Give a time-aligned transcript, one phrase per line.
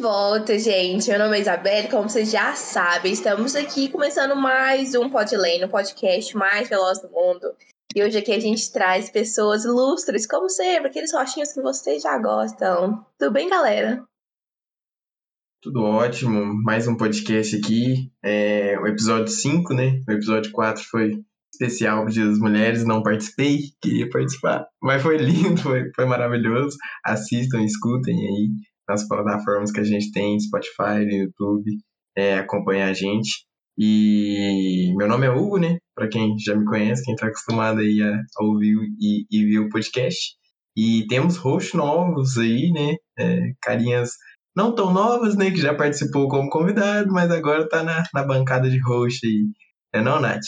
[0.00, 1.10] volta, gente.
[1.10, 5.68] Meu nome é Isabelle, como vocês já sabem, estamos aqui começando mais um Podlane, o
[5.68, 7.52] podcast mais veloz do mundo.
[7.94, 12.16] E hoje aqui a gente traz pessoas ilustres, como sempre, aqueles rochinhos que vocês já
[12.16, 13.04] gostam.
[13.18, 14.02] Tudo bem, galera?
[15.60, 20.02] Tudo ótimo, mais um podcast aqui, é o episódio 5, né?
[20.08, 21.22] O episódio 4 foi
[21.52, 26.78] especial Dia das Mulheres, não participei, queria participar, mas foi lindo, foi, foi maravilhoso.
[27.04, 31.70] Assistam, escutem aí nas plataformas que a gente tem, Spotify, YouTube,
[32.16, 33.46] é, acompanha a gente.
[33.78, 35.78] E meu nome é Hugo, né?
[35.94, 39.60] Para quem já me conhece, quem está acostumado aí a, a ouvir e, e, ver
[39.60, 40.34] o podcast.
[40.76, 42.96] E temos hosts novos aí, né?
[43.18, 44.10] É, carinhas
[44.56, 45.50] não tão novas, né?
[45.50, 49.46] Que já participou como convidado, mas agora está na, na bancada de host aí.
[49.94, 50.40] É não, Nath?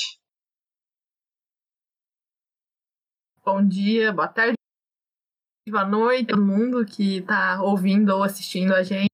[3.44, 4.54] Bom dia, boa tarde,
[5.68, 9.08] boa noite todo mundo que está ouvindo ou assistindo a gente.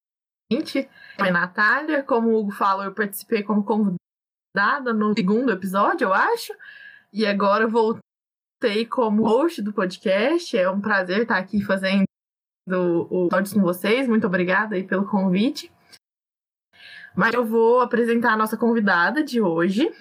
[1.18, 6.54] É Natália, como o Hugo falou, eu participei como convidada no segundo episódio, eu acho.
[7.12, 10.56] E agora voltei como host do podcast.
[10.56, 12.06] É um prazer estar aqui fazendo
[12.66, 14.08] o episódio com vocês.
[14.08, 15.70] Muito obrigada aí pelo convite.
[17.14, 19.92] Mas eu vou apresentar a nossa convidada de hoje,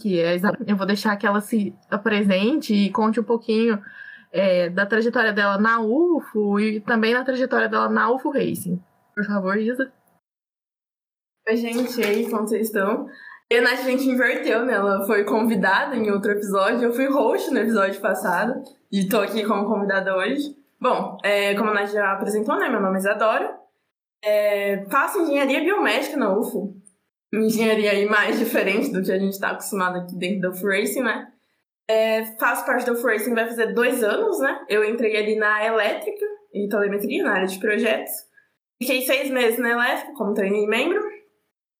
[0.00, 3.82] que é Eu vou deixar que ela se apresente e conte um pouquinho
[4.32, 8.82] é, da trajetória dela na UFO e também na trajetória dela na UFO Racing.
[9.14, 9.92] Por favor, Isa.
[11.48, 13.08] Oi, gente, e aí, como vocês estão?
[13.50, 14.74] E a Nath, a gente inverteu, né?
[14.74, 18.62] Ela foi convidada em outro episódio, eu fui host no episódio passado
[18.92, 20.54] e tô aqui como convidada hoje.
[20.78, 22.68] Bom, é, como a Nath já apresentou, né?
[22.68, 23.58] Meu nome é Isadora.
[24.22, 26.76] É, faço engenharia biomédica na UFO.
[27.32, 31.02] Engenharia aí mais diferente do que a gente está acostumado aqui dentro da UFO Racing,
[31.02, 31.32] né?
[31.88, 34.66] É, faço parte do Racing vai fazer dois anos, né?
[34.68, 38.12] Eu entrei ali na elétrica e telemetria, na área de projetos.
[38.80, 41.02] Fiquei seis meses na elétrica como trainee membro.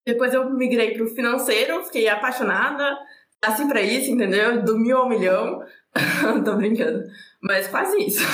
[0.06, 2.98] Depois eu migrei para o financeiro, fiquei apaixonada,
[3.44, 4.62] nasci para isso, entendeu?
[4.64, 5.62] Do mil ao milhão.
[6.44, 7.04] Tô brincando.
[7.42, 8.24] Mas quase isso.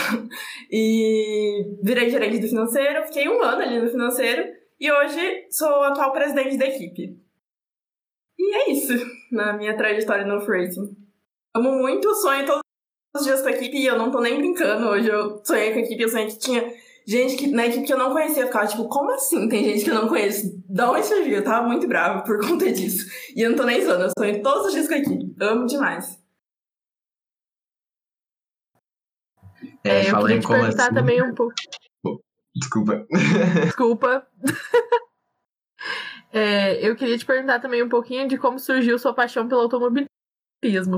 [0.71, 4.45] E virei gerente do financeiro, fiquei um ano ali no financeiro
[4.81, 7.19] e hoje sou atual presidente da equipe.
[8.39, 8.93] E é isso
[9.33, 11.04] na minha trajetória no Racing.
[11.57, 12.63] Amo muito, sonho todos
[13.17, 14.89] os dias com a equipe e eu não tô nem brincando.
[14.89, 16.75] Hoje eu sonhei com a equipe, eu sonhei que tinha
[17.07, 18.43] gente que, na equipe que eu não conhecia.
[18.43, 20.53] Eu ficava tipo, como assim tem gente que eu não conheço?
[20.69, 21.37] Da onde surgiu?
[21.37, 23.07] Eu tava muito brava por conta disso.
[23.37, 25.37] E eu não tô nem zoando, eu sonho todos os dias com a equipe.
[25.41, 26.21] Amo demais.
[29.85, 30.95] É, é eu queria te perguntar assim...
[30.95, 31.55] também um pouco.
[32.57, 33.07] Desculpa.
[33.63, 34.27] Desculpa.
[36.33, 40.14] é, eu queria te perguntar também um pouquinho de como surgiu sua paixão pelo automobilismo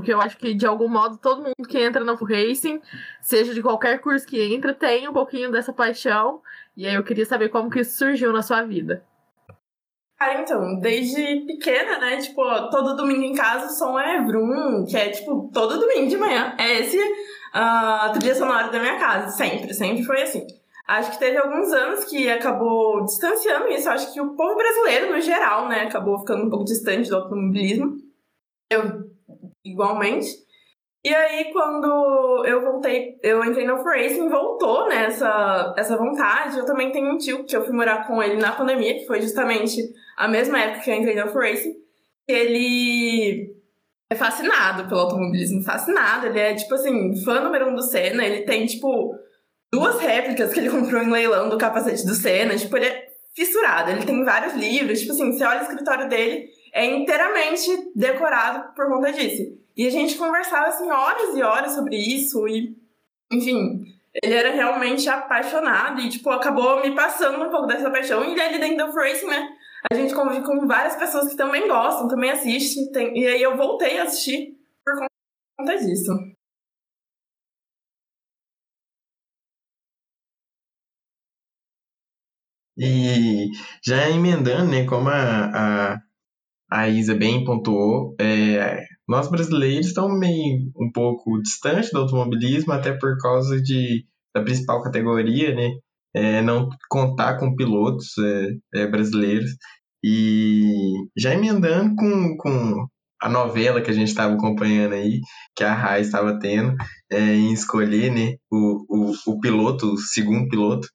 [0.03, 2.81] que eu acho que de algum modo todo mundo que entra no racing,
[3.21, 6.41] seja de qualquer curso que entra, tem um pouquinho dessa paixão.
[6.77, 9.03] E aí eu queria saber como que isso surgiu na sua vida.
[10.19, 12.16] Cara, então, desde pequena, né?
[12.19, 16.16] Tipo, todo domingo em casa o som é Vrum, que é tipo, todo domingo de
[16.16, 16.55] manhã.
[16.59, 16.99] É esse
[17.53, 20.47] a uh, trilha sonora da minha casa, sempre, sempre foi assim.
[20.87, 23.88] Acho que teve alguns anos que acabou distanciando isso.
[23.88, 27.97] Acho que o povo brasileiro, no geral, né, acabou ficando um pouco distante do automobilismo.
[28.71, 29.06] Eu
[29.71, 30.47] igualmente.
[31.04, 36.59] E aí, quando eu voltei, eu entrei no Racing, voltou nessa né, essa vontade.
[36.59, 39.21] Eu também tenho um tio que eu fui morar com ele na pandemia, que foi
[39.21, 39.81] justamente
[40.16, 41.76] a mesma época que eu entrei no Racing.
[42.26, 43.55] Ele
[44.10, 46.26] é fascinado pelo automobilismo, fascinado.
[46.26, 48.25] Ele é, tipo assim, fã número um do Senna.
[48.25, 49.15] Ele tem, tipo,
[49.72, 52.56] duas réplicas que ele comprou em leilão do capacete do Senna.
[52.56, 53.93] Tipo, ele é fissurado.
[53.93, 54.99] Ele tem vários livros.
[54.99, 59.59] Tipo assim, você olha o escritório dele, é inteiramente decorado por conta disso.
[59.75, 62.76] E a gente conversava assim horas e horas sobre isso e,
[63.32, 63.82] enfim,
[64.23, 68.23] ele era realmente apaixonado e, tipo, acabou me passando um pouco dessa paixão.
[68.25, 69.49] E ali dentro do Racing, né,
[69.90, 72.93] a gente convive com várias pessoas que também gostam, também assistem.
[72.93, 73.19] Tem...
[73.19, 75.08] E aí eu voltei a assistir por
[75.58, 76.12] conta disso.
[82.79, 83.49] E
[83.82, 86.06] já emendando, né, como a, a
[86.71, 92.93] a Isa bem pontuou, é, nós brasileiros estamos meio um pouco distantes do automobilismo, até
[92.93, 94.05] por causa de,
[94.35, 95.71] da principal categoria, né?
[96.15, 99.51] É, não contar com pilotos é, é, brasileiros.
[100.03, 102.87] E já emendando com, com
[103.21, 105.21] a novela que a gente estava acompanhando aí,
[105.55, 106.75] que a Rai estava tendo,
[107.11, 110.89] é, em escolher né, o, o, o piloto, o segundo piloto,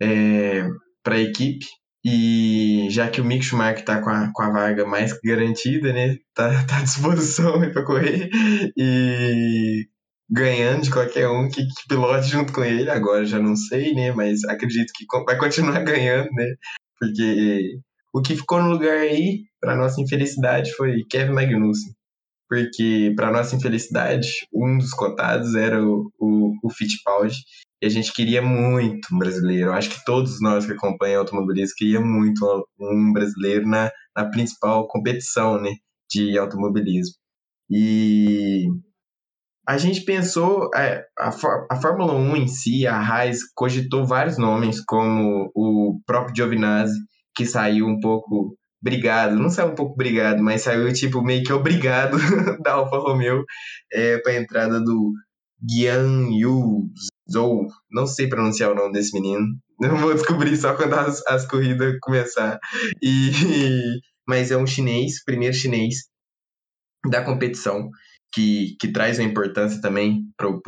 [0.00, 0.66] é,
[1.02, 1.66] para a equipe.
[2.08, 6.16] E já que o Mick Schumacher está com a, com a vaga mais garantida, né?
[6.32, 8.30] Tá, tá à disposição para correr.
[8.76, 9.88] E
[10.30, 12.88] ganhando de qualquer um que, que pilote junto com ele.
[12.88, 14.12] Agora já não sei, né?
[14.12, 16.54] Mas acredito que vai continuar ganhando, né?
[16.96, 17.80] Porque
[18.14, 21.92] o que ficou no lugar aí, para nossa infelicidade, foi Kevin Magnussen.
[22.48, 27.34] Porque, para nossa infelicidade, um dos cotados era o, o, o Fittipaldi.
[27.82, 29.72] E a gente queria muito um brasileiro.
[29.72, 35.60] Acho que todos nós que acompanham automobilismo queria muito um brasileiro na, na principal competição
[35.60, 35.70] né,
[36.10, 37.14] de automobilismo.
[37.68, 38.66] E
[39.68, 41.28] a gente pensou, é, a,
[41.70, 46.96] a Fórmula 1 em si, a Haas, cogitou vários nomes, como o próprio Giovinazzi,
[47.34, 51.52] que saiu um pouco brigado, não saiu um pouco brigado, mas saiu tipo meio que
[51.52, 52.16] obrigado
[52.62, 53.44] da Alfa Romeo
[53.92, 55.12] é, para a entrada do
[55.60, 56.88] Guan Yu
[57.30, 59.46] Zhou, não sei pronunciar o nome desse menino,
[59.80, 62.58] não vou descobrir só quando as, as corridas começar.
[63.02, 63.30] E,
[64.26, 66.08] mas é um chinês, primeiro chinês
[67.10, 67.90] da competição
[68.32, 70.60] que, que traz uma importância também para o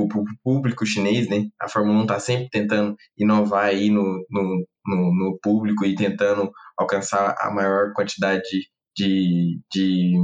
[0.42, 1.48] público chinês, né?
[1.60, 6.50] A Fórmula 1 está sempre tentando inovar aí no, no, no, no, público e tentando
[6.78, 8.42] alcançar a maior quantidade
[8.96, 10.14] de, de,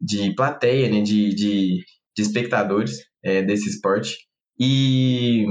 [0.00, 1.00] de plateia, né?
[1.00, 1.84] De, de,
[2.16, 4.16] de espectadores é, desse esporte.
[4.58, 5.46] E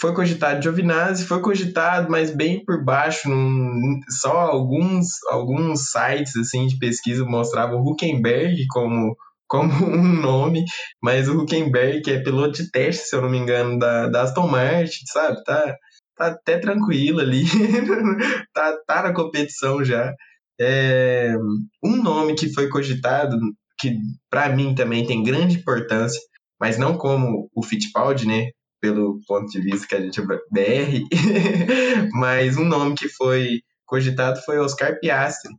[0.00, 6.66] foi cogitado Giovinazzi, foi cogitado, mas bem por baixo, num, só alguns, alguns sites assim
[6.66, 9.14] de pesquisa mostravam Huckenberg como
[9.50, 10.64] como um nome,
[11.02, 14.46] mas o Huckenberg, é piloto de teste, se eu não me engano, da, da Aston
[14.46, 15.42] Martin, sabe?
[15.42, 15.76] Tá,
[16.16, 17.44] tá até tranquilo ali,
[18.54, 20.14] tá, tá na competição já.
[20.60, 21.34] É,
[21.82, 23.36] um nome que foi cogitado,
[23.78, 23.96] que
[24.30, 26.20] para mim também tem grande importância,
[26.60, 28.50] mas não como o Fittipaldi, né?
[28.80, 31.04] Pelo ponto de vista que a gente é BR,
[32.12, 35.52] mas um nome que foi cogitado foi Oscar Piastri,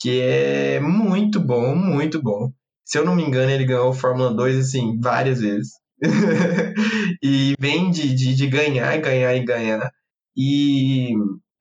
[0.00, 2.50] que é muito bom, muito bom.
[2.84, 5.70] Se eu não me engano, ele ganhou Fórmula 2, assim, várias vezes.
[7.22, 9.90] e vem de, de, de, ganhar, ganhar e ganhar.
[10.36, 11.10] E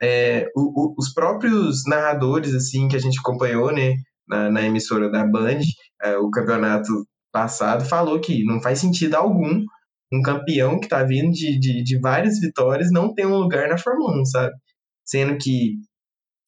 [0.02, 3.96] é, o, o, os próprios narradores, assim, que a gente acompanhou, né,
[4.28, 5.60] na, na emissora da Band,
[6.02, 9.64] é, o campeonato passado, falou que não faz sentido algum
[10.14, 13.78] um campeão que tá vindo de, de, de várias vitórias não ter um lugar na
[13.78, 14.54] Fórmula 1, sabe?
[15.06, 15.78] Sendo que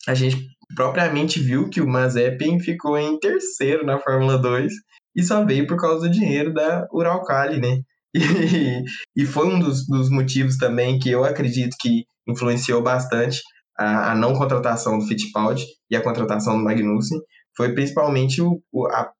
[0.07, 0.37] a gente
[0.75, 4.73] propriamente viu que o Mazepin ficou em terceiro na Fórmula 2
[5.15, 7.81] e só veio por causa do dinheiro da Uralcali, né?
[8.15, 8.83] E,
[9.15, 13.41] e foi um dos, dos, motivos também que eu acredito que influenciou bastante
[13.75, 17.19] a, a, não contratação do Fittipaldi e a contratação do Magnussen,
[17.57, 19.11] foi principalmente o, o a,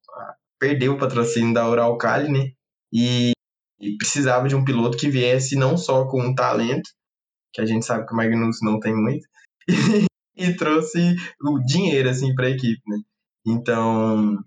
[0.54, 2.52] a perder o patrocínio da Uralcali, né?
[2.92, 3.32] E,
[3.80, 6.88] e precisava de um piloto que viesse não só com um talento,
[7.52, 9.26] que a gente sabe que o Magnussen não tem muito,
[10.36, 12.98] e trouxe o dinheiro assim para a equipe, né?
[13.46, 14.38] Então,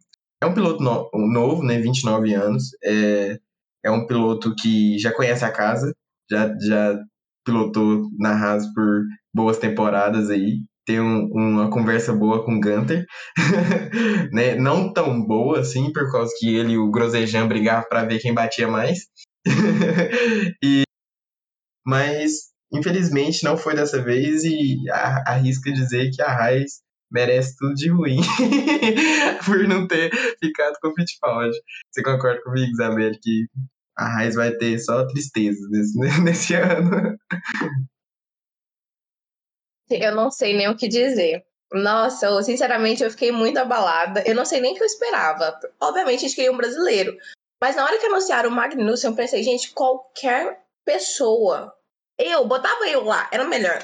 [0.41, 3.39] é um piloto no, novo, né, 29 anos, é,
[3.83, 5.93] é um piloto que já conhece a casa,
[6.29, 6.99] já, já
[7.45, 9.03] pilotou na Haas por
[9.33, 13.05] boas temporadas aí, tem um, uma conversa boa com o Gunter,
[14.33, 14.55] né?
[14.55, 18.33] Não tão boa assim, por causa que ele e o Grosjean brigavam para ver quem
[18.33, 18.99] batia mais.
[20.63, 20.83] e,
[21.85, 27.89] mas Infelizmente não foi dessa vez e arrisco dizer que a Raiz merece tudo de
[27.89, 28.19] ruim
[29.45, 31.57] por não ter ficado com o Fittipaldi.
[31.89, 33.45] Você concorda comigo, Isabel, que
[33.97, 37.17] a Raiz vai ter só tristeza nesse, nesse ano?
[39.89, 41.45] Eu não sei nem o que dizer.
[41.71, 44.23] Nossa, sinceramente, eu fiquei muito abalada.
[44.25, 45.59] Eu não sei nem o que eu esperava.
[45.79, 47.17] Obviamente, a gente queria um brasileiro.
[47.61, 51.73] Mas na hora que anunciaram o Magnussen, eu pensei, gente, qualquer pessoa
[52.17, 53.83] eu, botava eu lá, era melhor.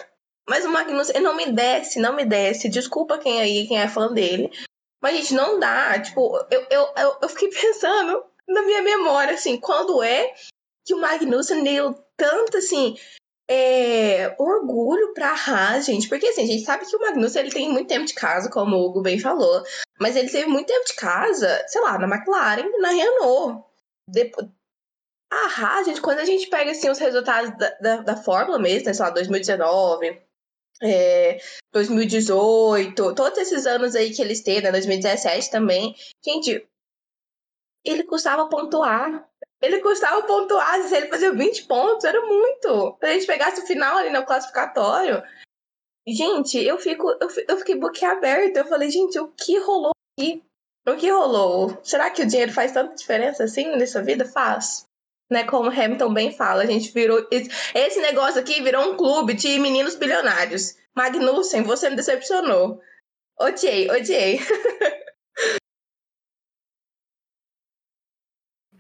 [0.49, 2.67] Mas o Magnussen não me desce, não me desce.
[2.67, 4.51] Desculpa quem aí, quem é fã dele.
[5.01, 5.99] Mas, gente, não dá.
[5.99, 10.33] Tipo, eu, eu, eu, eu fiquei pensando na minha memória, assim, quando é
[10.85, 12.97] que o Magnussen deu tanto, assim,
[13.49, 16.07] é, orgulho pra Haas, gente.
[16.07, 18.75] Porque, assim, a gente sabe que o Magnussen ele tem muito tempo de casa, como
[18.75, 19.63] o Hugo bem falou.
[19.99, 23.65] Mas ele teve muito tempo de casa, sei lá, na McLaren e na Renault.
[24.09, 24.47] Depois,
[25.31, 28.85] a Haas, gente, quando a gente pega assim, os resultados da, da, da Fórmula mesmo,
[28.85, 30.21] né, sei lá, 2019,
[30.81, 31.39] é,
[31.71, 36.67] 2018, todos esses anos aí que eles têm, né, 2017 também, gente,
[37.83, 39.27] ele custava pontuar.
[39.63, 42.97] Ele custava pontuar, se ele fazia 20 pontos, era muito.
[42.99, 45.23] Se a gente pegasse o final ali no classificatório.
[46.05, 48.59] Gente, eu fico, eu, eu fiquei boquiaberta.
[48.59, 50.43] Eu falei, gente, o que rolou aqui?
[50.85, 51.79] O que rolou?
[51.81, 54.25] Será que o dinheiro faz tanta diferença assim nessa vida?
[54.25, 54.85] Faz
[55.33, 55.43] né?
[55.43, 57.27] Como Hamilton bem fala, a gente virou.
[57.31, 60.75] Esse negócio aqui virou um clube de meninos bilionários.
[60.95, 62.79] Magnussen, você me decepcionou.
[63.39, 64.39] Odiei, odiei.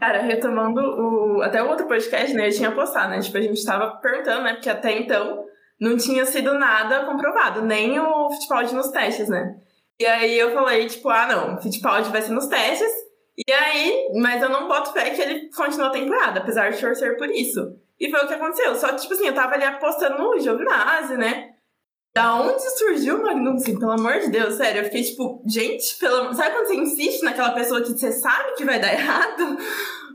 [0.03, 2.49] Cara, retomando o, até o outro podcast, né?
[2.49, 3.21] Eu tinha postado, né?
[3.21, 4.51] Tipo, a gente tava perguntando, né?
[4.51, 5.45] Porque até então
[5.79, 9.55] não tinha sido nada comprovado, nem o Fittipaldi nos testes, né?
[9.97, 12.91] E aí eu falei, tipo, ah, não, Fittipaldi vai ser nos testes.
[13.47, 17.17] E aí, mas eu não boto fé que ele continua a temporada, apesar de torcer
[17.17, 17.73] por isso.
[17.97, 18.75] E foi o que aconteceu.
[18.75, 21.52] Só que, tipo assim, eu tava ali apostando no Giovinazzi, né?
[22.15, 23.79] Da onde surgiu o Magnussen?
[23.79, 24.81] Pelo amor de Deus, sério.
[24.81, 26.31] Eu fiquei tipo, gente, pelo...
[26.33, 29.57] sabe quando você insiste naquela pessoa que você sabe que vai dar errado?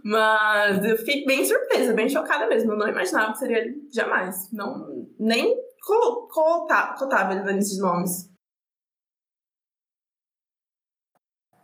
[0.05, 2.73] Mas eu fiquei bem surpresa, bem chocada mesmo.
[2.73, 4.49] Eu não imaginava que seria ele jamais.
[4.53, 5.57] Não, nem
[6.99, 8.31] cotava ele nesses nomes.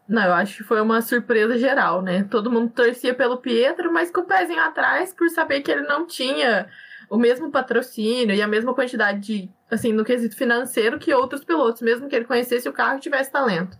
[0.08, 2.24] Não, eu acho que foi uma surpresa geral, né?
[2.24, 6.06] Todo mundo torcia pelo Pietro, mas com o pezinho atrás por saber que ele não
[6.06, 6.68] tinha
[7.14, 11.80] o mesmo patrocínio e a mesma quantidade de, assim, no quesito financeiro que outros pilotos,
[11.80, 13.78] mesmo que ele conhecesse o carro e tivesse talento.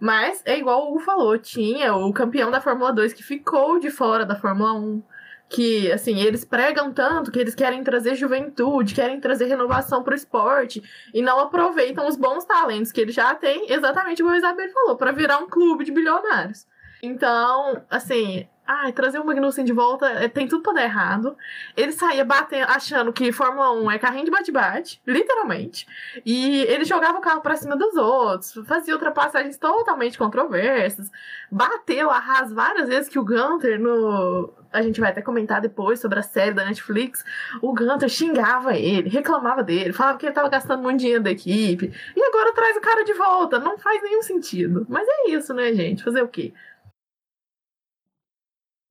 [0.00, 3.90] Mas é igual o Hugo falou, tinha o campeão da Fórmula 2 que ficou de
[3.90, 5.02] fora da Fórmula 1,
[5.50, 10.16] que, assim, eles pregam tanto que eles querem trazer juventude, querem trazer renovação para o
[10.16, 14.72] esporte e não aproveitam os bons talentos que eles já têm, exatamente como a Isabel
[14.72, 16.66] falou, para virar um clube de bilionários.
[17.02, 21.36] Então, assim, Ai, trazer o Magnussen de volta é, tem tudo pra dar errado.
[21.76, 25.84] Ele saía batendo, achando que Fórmula 1 é carrinho de bate-bate, literalmente.
[26.24, 31.10] E ele jogava o carro pra cima dos outros, fazia ultrapassagens totalmente controversas.
[31.50, 34.52] Bateu a Haas várias vezes que o Gunter, no.
[34.72, 37.24] A gente vai até comentar depois sobre a série da Netflix.
[37.60, 41.92] O Gunter xingava ele, reclamava dele, falava que ele tava gastando muito dinheiro da equipe.
[42.16, 43.58] E agora traz o cara de volta.
[43.58, 44.86] Não faz nenhum sentido.
[44.88, 46.02] Mas é isso, né, gente?
[46.02, 46.54] Fazer o quê?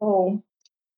[0.01, 0.41] Bom,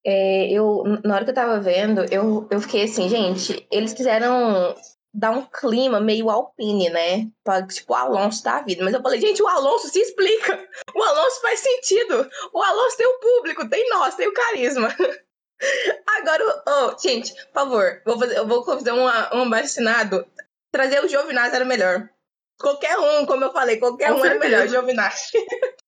[0.05, 4.74] é, eu, na hora que eu tava vendo, eu, eu fiquei assim, gente, eles quiseram
[5.13, 7.29] dar um clima meio alpine, né?
[7.43, 8.81] Pra, tipo, o Alonso da vida.
[8.81, 10.67] Mas eu falei, gente, o Alonso se explica.
[10.95, 12.29] O Alonso faz sentido.
[12.53, 14.88] O Alonso tem o público, tem nós, tem o carisma.
[16.07, 20.25] Agora, oh, gente, por favor, vou fazer, eu vou fazer uma, um vacinado.
[20.72, 22.10] Trazer o Giovinazzi era melhor.
[22.57, 24.45] Qualquer um, como eu falei, qualquer Com um certeza.
[24.45, 25.33] era melhor, Giovinazzi.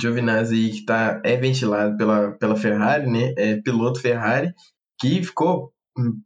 [0.00, 3.32] Giovinazzi que tá, é ventilado pela, pela Ferrari, né?
[3.36, 4.52] É piloto Ferrari,
[5.00, 5.72] que ficou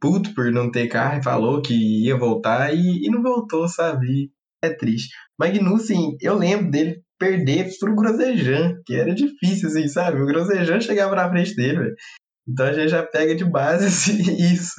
[0.01, 4.31] puto por não ter carro e falou que ia voltar e, e não voltou, sabe?
[4.63, 5.11] É triste.
[5.39, 10.21] Magnussen, eu lembro dele perder pro Grosjean, que era difícil, assim, sabe?
[10.21, 11.95] O Grosjean chegava na frente dele, velho.
[12.49, 14.75] Então a gente já pega de base assim, isso.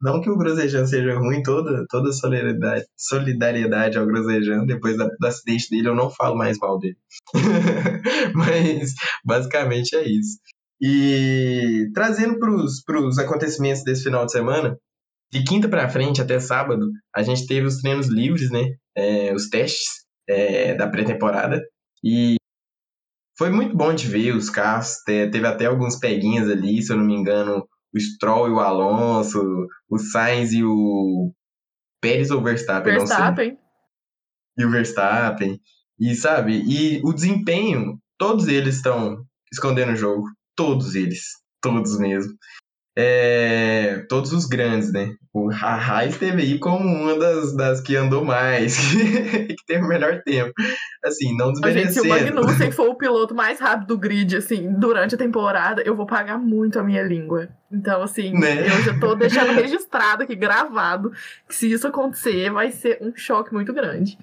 [0.00, 4.66] Não que o Grosjean seja ruim, toda, toda solidariedade, solidariedade ao Grosjean.
[4.66, 6.96] Depois do, do acidente dele, eu não falo mais mal dele.
[8.34, 8.94] Mas
[9.24, 10.38] basicamente é isso.
[10.80, 14.76] E trazendo para os acontecimentos desse final de semana,
[15.32, 18.74] de quinta para frente até sábado, a gente teve os treinos livres, né?
[18.96, 21.62] É, os testes é, da pré-temporada.
[22.02, 22.36] E
[23.36, 25.02] foi muito bom de ver os carros.
[25.04, 29.40] Teve até alguns peguinhas ali, se eu não me engano, o Stroll e o Alonso,
[29.88, 31.32] o Sainz e o
[32.00, 33.58] Pérez ou Verstappen, Verstappen.
[34.58, 35.60] E o Verstappen.
[35.98, 40.26] E sabe, e o desempenho, todos eles estão escondendo o jogo.
[40.56, 41.22] Todos eles.
[41.62, 42.34] Todos mesmo
[42.96, 45.14] é, todos os grandes, né?
[45.32, 48.76] O Haha esteve aí como uma das, das que andou mais,
[49.48, 50.52] que teve o melhor tempo.
[51.04, 51.92] Assim, não desmerecendo.
[51.92, 55.82] Gente, se o Magnussen for o piloto mais rápido do grid, assim, durante a temporada,
[55.82, 57.48] eu vou pagar muito a minha língua.
[57.70, 58.64] Então, assim, né?
[58.64, 61.10] eu já tô deixando registrado aqui, gravado,
[61.48, 64.16] que se isso acontecer, vai ser um choque muito grande.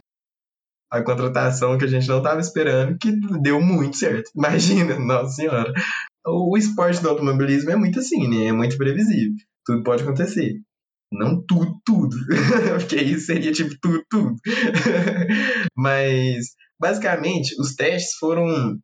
[0.89, 3.11] A contratação que a gente não estava esperando, que
[3.41, 4.29] deu muito certo.
[4.35, 5.73] Imagina, nossa senhora
[6.25, 8.47] o esporte do automobilismo é muito assim, né?
[8.47, 9.33] É muito previsível.
[9.65, 10.53] Tudo pode acontecer.
[11.11, 12.15] Não tudo, tudo.
[12.79, 14.35] Porque isso seria tipo tudo, tudo.
[15.75, 16.47] Mas,
[16.79, 18.77] basicamente, os testes foram.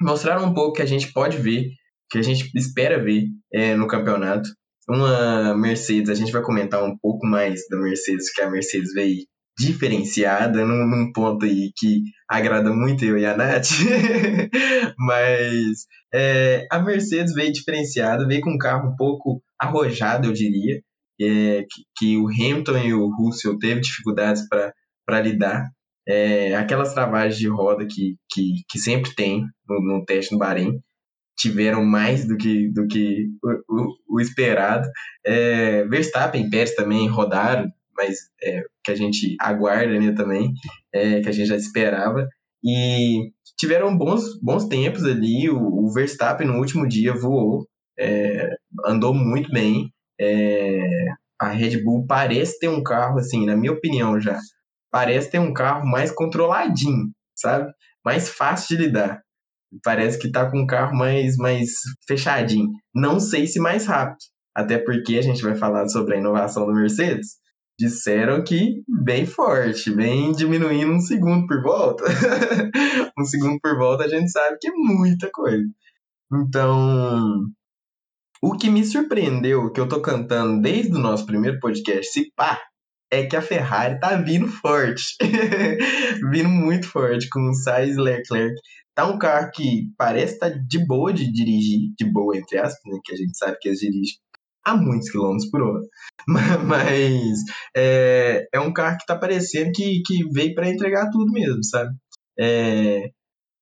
[0.00, 1.70] mostraram um pouco que a gente pode ver,
[2.10, 4.48] que a gente espera ver é, no campeonato.
[4.88, 9.24] Uma Mercedes, a gente vai comentar um pouco mais da Mercedes, que a Mercedes veio
[9.58, 13.68] diferenciada num, num, ponto aí que agrada muito eu e a Nath.
[14.98, 20.80] Mas é, a Mercedes veio diferenciada, veio com um carro um pouco arrojado, eu diria,
[21.20, 25.70] é, que, que, o Hamilton e o Russell teve dificuldades para lidar.
[26.08, 30.80] É, aquelas travagens de roda que, que, que sempre tem no, no, teste no Bahrein
[31.36, 34.88] tiveram mais do que, do que o, o, o esperado.
[35.24, 40.52] É, Verstappen e Pérez também rodaram mas é, que a gente aguarda né, também,
[40.92, 42.28] é, que a gente já esperava.
[42.64, 45.48] E tiveram bons, bons tempos ali.
[45.50, 47.66] O, o Verstappen no último dia voou,
[47.98, 48.50] é,
[48.84, 49.90] andou muito bem.
[50.20, 51.06] É,
[51.40, 54.38] a Red Bull parece ter um carro, assim, na minha opinião já,
[54.90, 57.70] parece ter um carro mais controladinho, sabe?
[58.04, 59.20] Mais fácil de lidar.
[59.84, 61.70] parece que tá com um carro mais, mais
[62.08, 62.70] fechadinho.
[62.94, 64.18] Não sei se mais rápido,
[64.54, 67.36] até porque a gente vai falar sobre a inovação do Mercedes.
[67.78, 72.04] Disseram que bem forte, bem diminuindo um segundo por volta.
[73.18, 75.64] um segundo por volta a gente sabe que é muita coisa.
[76.32, 77.46] Então,
[78.42, 82.60] o que me surpreendeu, que eu tô cantando desde o nosso primeiro podcast, se pá,
[83.10, 85.16] é que a Ferrari tá vindo forte.
[86.30, 88.54] vindo muito forte, com o Sainz Leclerc.
[88.94, 92.80] Tá um carro que parece estar tá de boa de dirigir, de boa entre aspas,
[92.90, 94.16] né, que a gente sabe que eles dirigem
[94.66, 95.80] a muitos quilômetros por hora.
[96.66, 97.38] Mas
[97.74, 101.94] é, é um carro que tá parecendo que, que veio para entregar tudo mesmo, sabe?
[102.38, 103.10] É,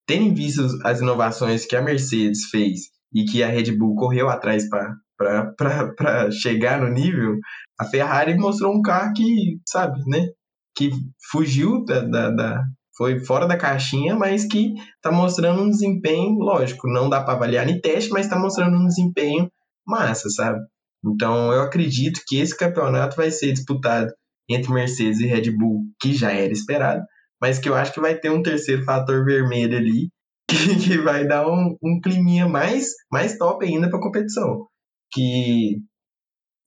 [0.07, 4.67] tendo visto as inovações que a Mercedes fez e que a Red Bull correu atrás
[4.69, 7.37] para chegar no nível,
[7.79, 10.27] a Ferrari mostrou um carro que, sabe, né?
[10.75, 10.91] Que
[11.31, 12.65] fugiu da, da, da
[12.97, 17.69] foi fora da caixinha, mas que está mostrando um desempenho, lógico, não dá para avaliar
[17.69, 19.51] em teste, mas está mostrando um desempenho
[19.87, 20.61] massa, sabe?
[21.05, 24.13] Então eu acredito que esse campeonato vai ser disputado
[24.49, 27.03] entre Mercedes e Red Bull, que já era esperado,
[27.41, 30.09] mas que eu acho que vai ter um terceiro fator vermelho ali,
[30.49, 34.67] que, que vai dar um, um climinha mais, mais top ainda para a competição.
[35.13, 35.79] Que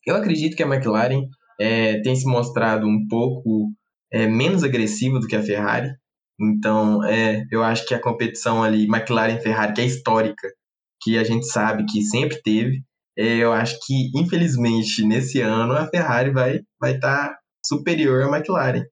[0.05, 1.27] eu acredito que a McLaren
[1.59, 3.71] é, tem se mostrado um pouco
[4.11, 5.89] é, menos agressiva do que a Ferrari.
[6.39, 10.47] Então, é, eu acho que a competição ali, McLaren-Ferrari, que é histórica,
[11.01, 12.83] que a gente sabe que sempre teve,
[13.17, 18.85] eu acho que, infelizmente, nesse ano, a Ferrari vai estar vai tá superior à McLaren.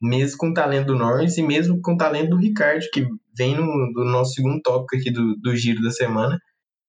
[0.00, 3.04] Mesmo com o talento do Norris e mesmo com o talento do Ricardo, que
[3.36, 6.38] vem no, no nosso segundo tópico aqui do, do giro da semana,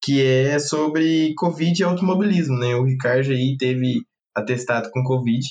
[0.02, 2.76] que é sobre Covid e automobilismo, né?
[2.76, 4.02] O Ricardo aí teve
[4.36, 5.46] atestado com Covid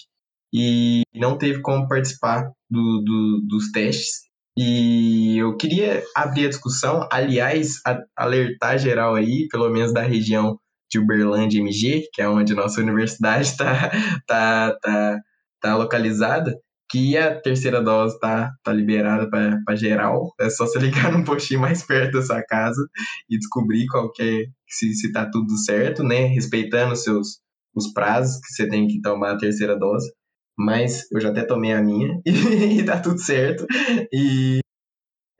[0.55, 4.29] e não teve como participar do, do, dos testes.
[4.57, 10.59] E eu queria abrir a discussão, aliás, a, alertar geral aí, pelo menos da região
[10.91, 13.91] de Uberlândia MG, que é onde nossa universidade está
[14.27, 15.21] tá, tá,
[15.61, 16.55] tá localizada,
[16.91, 20.33] que a terceira dose tá, tá liberada para geral.
[20.41, 22.83] É só você ligar num postinho mais perto da sua casa
[23.29, 26.27] e descobrir qual é, se, se tá tudo certo, né?
[26.27, 27.41] Respeitando os seus
[27.75, 30.11] os prazos que você tem que tomar a terceira dose.
[30.59, 33.65] Mas eu já até tomei a minha e, tá tudo certo.
[34.13, 34.59] E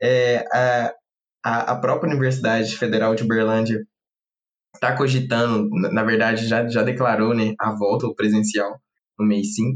[0.01, 0.93] é, a,
[1.43, 3.85] a, a própria Universidade Federal de Uberlândia
[4.73, 8.79] está cogitando, na verdade já, já declarou né, a volta ao presencial
[9.17, 9.73] no mês 5.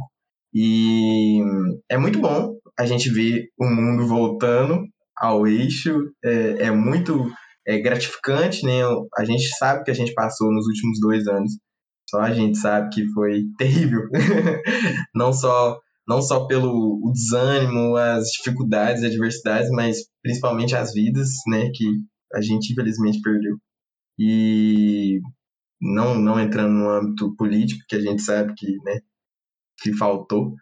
[0.54, 1.42] E
[1.90, 4.86] é muito bom a gente ver o mundo voltando
[5.18, 7.32] ao eixo, é, é muito
[7.66, 8.82] é, gratificante, né?
[9.18, 11.54] A gente sabe que a gente passou nos últimos dois anos,
[12.10, 14.02] só a gente sabe que foi terrível,
[15.16, 21.30] não só não só pelo o desânimo, as dificuldades, as adversidades, mas principalmente as vidas,
[21.48, 21.70] né?
[21.74, 21.86] Que
[22.34, 23.58] a gente infelizmente perdeu.
[24.18, 25.20] E
[25.82, 29.00] não não entrando no âmbito político, que a gente sabe que, né?
[29.80, 30.54] que faltou.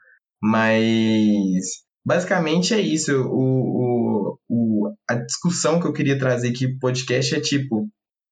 [0.41, 3.13] Mas basicamente é isso.
[3.13, 7.87] O, o, o, a discussão que eu queria trazer aqui pro podcast é tipo,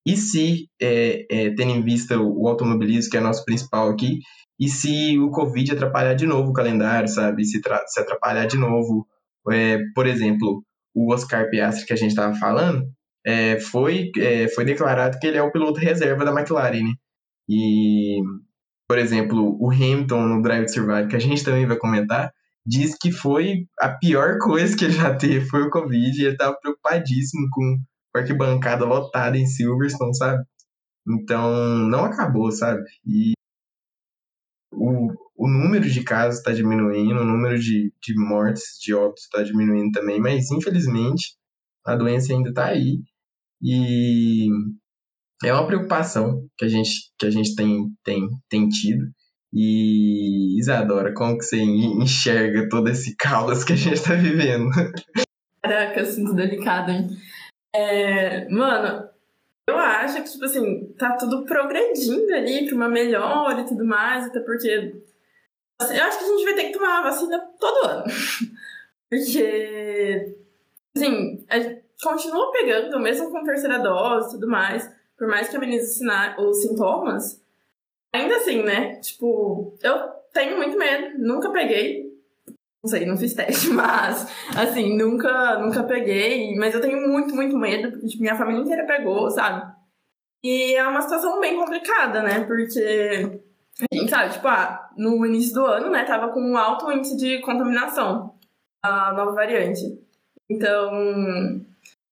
[0.05, 4.19] e se, é, é, tendo em vista o, o automobilismo, que é nosso principal aqui,
[4.60, 7.45] e se o Covid atrapalhar de novo o calendário, sabe?
[7.45, 9.08] Se, se atrapalhar de novo,
[9.51, 12.84] é, por exemplo, o Oscar Piastri que a gente estava falando,
[13.29, 16.93] é, foi, é, foi declarado que ele é o piloto reserva da McLaren, né?
[17.47, 18.21] E
[18.89, 22.33] por exemplo, o Hamilton no Drive to Survive, que a gente também vai comentar,
[22.65, 26.33] diz que foi a pior coisa que ele já teve foi o Covid e ele
[26.33, 27.77] estava preocupadíssimo com
[28.15, 30.43] a arquibancada lotada em Silverstone, sabe?
[31.07, 32.81] Então, não acabou, sabe?
[33.05, 33.33] E
[34.73, 39.43] o, o número de casos está diminuindo, o número de, de mortes, de óbitos está
[39.43, 41.35] diminuindo também, mas infelizmente
[41.85, 42.99] a doença ainda está aí.
[43.61, 44.47] E
[45.43, 49.05] é uma preocupação que a gente, que a gente tem, tem, tem tido.
[49.53, 54.69] E, Isadora, como que você enxerga todo esse caos que a gente está vivendo?
[55.61, 57.07] Caraca, sinto delicado, hein?
[57.73, 59.09] É, mano,
[59.67, 64.25] eu acho que, tipo assim, tá tudo progredindo ali pra uma melhora e tudo mais,
[64.25, 65.01] até porque
[65.79, 68.03] assim, eu acho que a gente vai ter que tomar a vacina todo ano.
[69.09, 70.35] Porque,
[70.95, 71.57] assim, a
[72.01, 76.01] continua pegando, mesmo com terceira dose e tudo mais por mais que amenize
[76.39, 77.43] os sintomas,
[78.15, 78.95] ainda assim, né?
[79.01, 82.09] Tipo, eu tenho muito medo, nunca peguei.
[82.81, 84.25] Não sei, não fiz teste, mas
[84.57, 86.55] assim, nunca, nunca peguei.
[86.55, 89.69] Mas eu tenho muito, muito medo, porque tipo, minha família inteira pegou, sabe?
[90.41, 92.45] E é uma situação bem complicada, né?
[92.45, 93.41] Porque
[93.91, 97.17] a gente sabe, tipo, ah, no início do ano, né, tava com um alto índice
[97.17, 98.35] de contaminação,
[98.81, 99.81] a nova variante.
[100.49, 101.65] Então,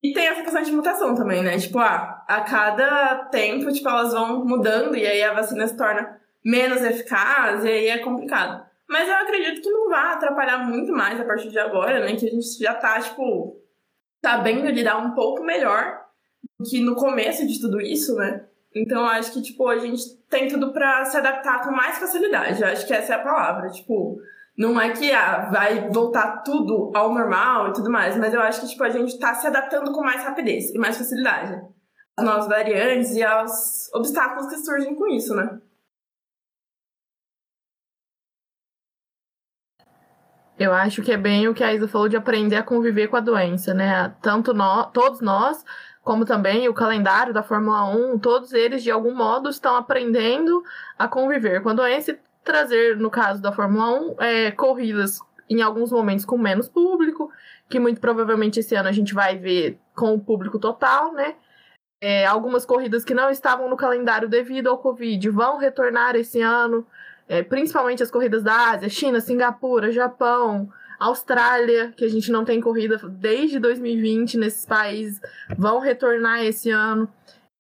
[0.08, 1.58] E tem essa questão de mutação também, né?
[1.58, 6.18] Tipo, ah, a cada tempo, tipo, elas vão mudando e aí a vacina se torna
[6.44, 8.66] menos eficaz e aí é complicado.
[8.88, 12.16] Mas eu acredito que não vai atrapalhar muito mais a partir de agora, né?
[12.16, 13.60] Que a gente já tá, tipo,
[14.24, 16.06] sabendo lidar um pouco melhor
[16.58, 18.46] do que no começo de tudo isso, né?
[18.74, 22.62] Então eu acho que, tipo, a gente tem tudo para se adaptar com mais facilidade.
[22.62, 23.70] Eu acho que essa é a palavra.
[23.72, 24.22] Tipo,
[24.58, 28.62] não é que ah, vai voltar tudo ao normal e tudo mais, mas eu acho
[28.62, 31.62] que tipo, a gente está se adaptando com mais rapidez e mais facilidade
[32.18, 35.60] às novas variantes e aos obstáculos que surgem com isso, né?
[40.60, 43.16] Eu acho que é bem o que a Isa falou de aprender a conviver com
[43.16, 44.16] a doença, né?
[44.24, 45.64] Tanto nós, todos nós,
[46.04, 50.64] como também o calendário da Fórmula 1, todos eles de algum modo estão aprendendo
[50.98, 55.92] a conviver com a doença trazer, no caso da Fórmula 1, é, corridas em alguns
[55.92, 57.30] momentos com menos público,
[57.70, 61.36] que muito provavelmente esse ano a gente vai ver com o público total, né?
[62.02, 66.86] É, algumas corridas que não estavam no calendário devido ao Covid vão retornar esse ano,
[67.28, 72.62] é, principalmente as corridas da Ásia, China, Singapura, Japão, Austrália, que a gente não tem
[72.62, 75.20] corrida desde 2020 nesses países,
[75.58, 77.10] vão retornar esse ano.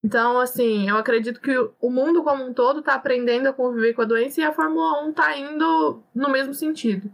[0.03, 4.03] Então, assim, eu acredito que o mundo como um todo está aprendendo a conviver com
[4.03, 7.11] a doença e a Fórmula 1 está indo no mesmo sentido.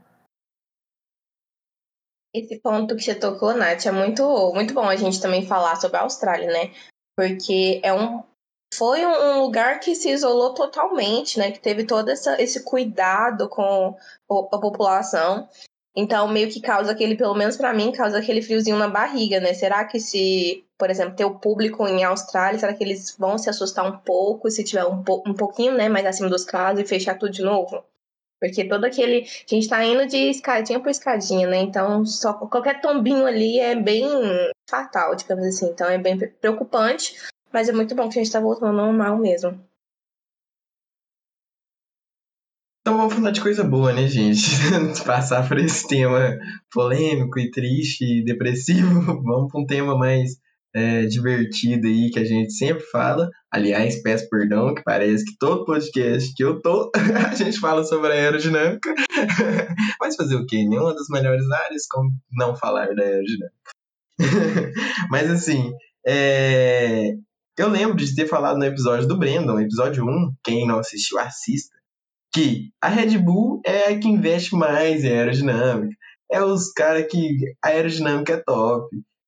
[2.35, 5.97] Esse ponto que você tocou, Nath, é muito, muito bom a gente também falar sobre
[5.97, 6.73] a Austrália, né?
[7.15, 8.23] Porque é um,
[8.73, 11.51] foi um lugar que se isolou totalmente, né?
[11.51, 13.95] Que teve todo essa, esse cuidado com
[14.29, 15.47] a população.
[15.95, 19.53] Então, meio que causa aquele, pelo menos para mim, causa aquele friozinho na barriga, né?
[19.53, 23.49] Será que se, por exemplo, ter o público em Austrália, será que eles vão se
[23.49, 26.85] assustar um pouco se tiver um, po um pouquinho, né, mais acima dos casos e
[26.85, 27.83] fechar tudo de novo?
[28.39, 29.19] Porque todo aquele.
[29.21, 31.57] A gente tá indo de escadinha por escadinha, né?
[31.61, 34.03] Então, só qualquer tombinho ali é bem
[34.69, 35.67] fatal, digamos assim.
[35.67, 37.15] Então, é bem preocupante,
[37.53, 39.57] mas é muito bom que a gente tá voltando ao normal mesmo.
[42.85, 44.41] Então vamos falar de coisa boa, né, gente?
[45.07, 46.37] Passar por esse tema
[46.69, 50.31] polêmico e triste e depressivo, vamos para um tema mais
[50.75, 53.29] é, divertido aí que a gente sempre fala.
[53.49, 56.91] Aliás, peço perdão, que parece que todo podcast que eu tô,
[57.31, 58.93] a gente fala sobre aerodinâmica.
[59.97, 60.65] Mas fazer o quê?
[60.67, 63.71] Nenhuma das melhores áreas, como não falar da aerodinâmica.
[65.09, 65.71] Mas assim,
[66.05, 67.13] é...
[67.57, 71.81] eu lembro de ter falado no episódio do Brandon, episódio 1, quem não assistiu, assista
[72.33, 75.95] que a Red Bull é a que investe mais em aerodinâmica.
[76.31, 78.87] É os caras que a aerodinâmica é top,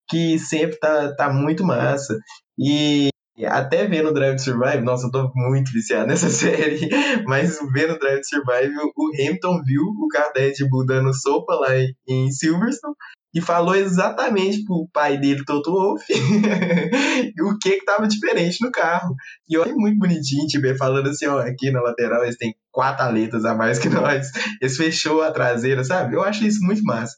[0.10, 2.18] que sempre tá, tá muito massa.
[2.58, 3.10] E
[3.46, 6.89] até vendo Drive to Survive, nossa, eu tô muito viciado nessa série,
[7.26, 11.54] mas vendo Drive to Survive, o Hamilton viu o carro da Red Bull dando sopa
[11.54, 11.70] lá
[12.08, 12.96] em Silverstone
[13.36, 16.06] e falou exatamente pro pai dele, Toto Wolff,
[17.43, 19.13] o que que tava diferente no carro.
[19.50, 23.43] E achei muito bonitinho, tipo, falando assim, ó, aqui na lateral eles têm quatro aletas
[23.43, 26.15] a mais que nós, eles fechou a traseira, sabe?
[26.15, 27.17] Eu acho isso muito massa.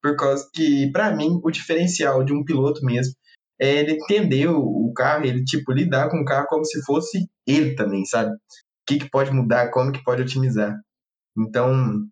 [0.00, 3.12] Por causa que, para mim, o diferencial de um piloto mesmo
[3.60, 7.74] é ele entender o, carro, ele, tipo, lidar com o carro como se fosse ele
[7.74, 8.30] também, sabe?
[8.30, 8.38] O
[8.86, 10.78] que, que pode mudar, como que pode otimizar.
[11.36, 12.06] Então,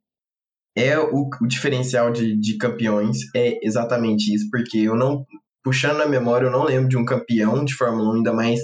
[0.78, 5.26] é o, o diferencial de, de campeões é exatamente isso, porque eu não,
[5.62, 8.60] puxando na memória, eu não lembro de um campeão de Fórmula 1, ainda mais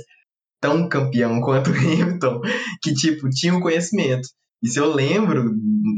[0.60, 2.40] tão campeão quanto o Hamilton,
[2.80, 4.28] que, tipo, tinha o um conhecimento.
[4.62, 5.54] E se eu lembro,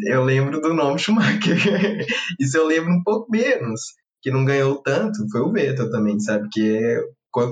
[0.06, 1.56] eu lembro do nome Schumacher.
[2.40, 3.80] e se eu lembro um pouco menos,
[4.22, 6.48] que não ganhou tanto, foi o Vettel também, sabe?
[6.50, 7.00] Que é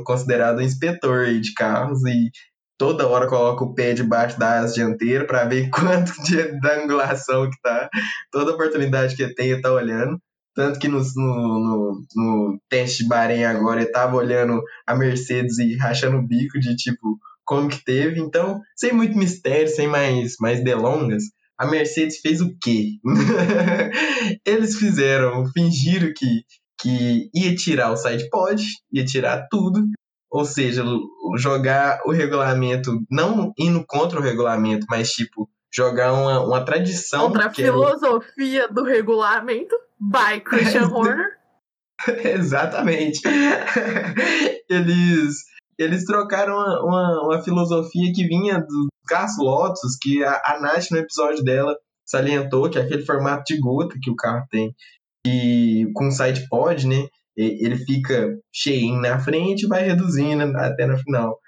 [0.05, 2.31] considerado um inspetor de carros e
[2.78, 7.60] toda hora coloca o pé debaixo da asa dianteira para ver quanto de, angulação que
[7.62, 7.88] tá.
[8.30, 10.18] Toda oportunidade que tem, ele tá olhando.
[10.54, 15.76] Tanto que no, no, no, teste de Bahrein agora ele tava olhando a Mercedes e
[15.76, 18.20] rachando o bico de tipo como que teve.
[18.20, 21.24] Então, sem muito mistério, sem mais, mais delongas,
[21.58, 22.98] a Mercedes fez o quê?
[24.46, 26.44] Eles fizeram, fingiram que,
[26.80, 29.84] que ia tirar o side pod, ia tirar tudo,
[30.34, 30.84] ou seja,
[31.38, 37.28] jogar o regulamento, não indo contra o regulamento, mas tipo, jogar uma, uma tradição.
[37.28, 41.38] Contra a é filosofia do regulamento, by Christian Horner.
[42.34, 43.20] Exatamente.
[44.68, 45.36] eles,
[45.78, 50.90] eles trocaram uma, uma, uma, filosofia que vinha do Carlos Lotus, que a, a Nath,
[50.90, 54.74] no episódio dela, salientou, que é aquele formato de gota que o carro tem,
[55.24, 57.06] e com side pod, né?
[57.36, 61.38] Ele fica cheinho na frente e vai reduzindo até no final.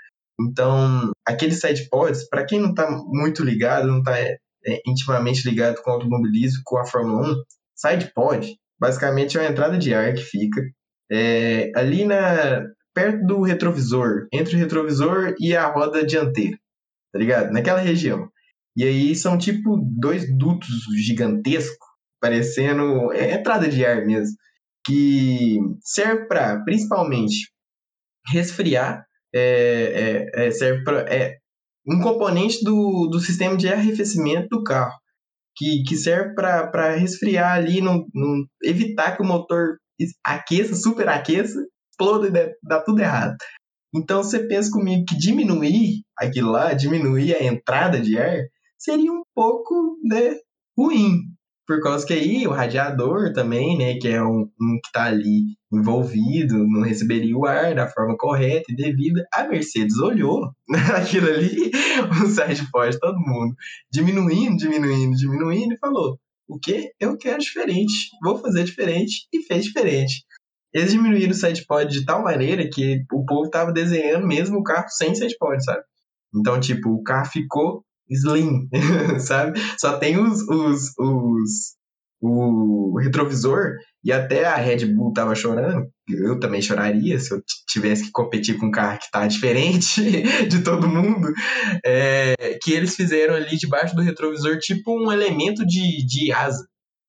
[0.41, 5.49] Então, aqueles side pods, para quem não está muito ligado, não está é, é, intimamente
[5.49, 7.35] ligado com o automobilismo, com a Fórmula 1,
[7.75, 10.61] side pod basicamente é uma entrada de ar que fica
[11.11, 16.57] é, ali na perto do retrovisor, entre o retrovisor e a roda dianteira,
[17.13, 17.53] tá ligado?
[17.53, 18.29] Naquela região.
[18.75, 21.87] E aí são tipo dois dutos gigantescos,
[22.21, 24.35] parecendo é, entrada de ar mesmo,
[24.87, 27.51] que serve para principalmente
[28.33, 31.37] resfriar, é, é, é serve é,
[31.87, 34.97] um componente do, do sistema de arrefecimento do carro,
[35.57, 38.07] que, que serve para resfriar ali, não,
[38.63, 39.79] evitar que o motor
[40.23, 41.59] aqueça, superaqueça,
[41.91, 43.37] exploda e dá, dá tudo errado.
[43.95, 48.45] Então você pensa comigo que diminuir aquilo lá, diminuir a entrada de ar,
[48.79, 50.37] seria um pouco né,
[50.77, 51.23] ruim.
[51.67, 55.57] Por causa que aí o radiador também, né, que é um, um que está ali
[55.73, 59.27] envolvido, não receberia o ar da forma correta e devida.
[59.35, 60.53] A Mercedes olhou
[60.97, 61.73] aquilo ali,
[62.25, 63.55] o site pode todo mundo,
[63.91, 66.93] diminuindo, diminuindo, diminuindo e falou: o que?
[67.01, 70.25] Eu quero diferente, vou fazer diferente e fez diferente.
[70.73, 74.89] Eles diminuíram o sidepod de tal maneira que o povo tava desenhando mesmo o carro
[74.89, 75.83] sem sidepod, sabe?
[76.35, 78.69] Então, tipo, o carro ficou slim,
[79.21, 79.59] sabe?
[79.79, 81.77] Só tem os, os, os,
[82.21, 85.89] o retrovisor e até a Red Bull tava chorando.
[86.09, 90.01] Eu também choraria se eu tivesse que competir com um carro que tá diferente
[90.49, 91.33] de todo mundo.
[91.85, 96.65] É, que eles fizeram ali debaixo do retrovisor tipo um elemento de, de asa.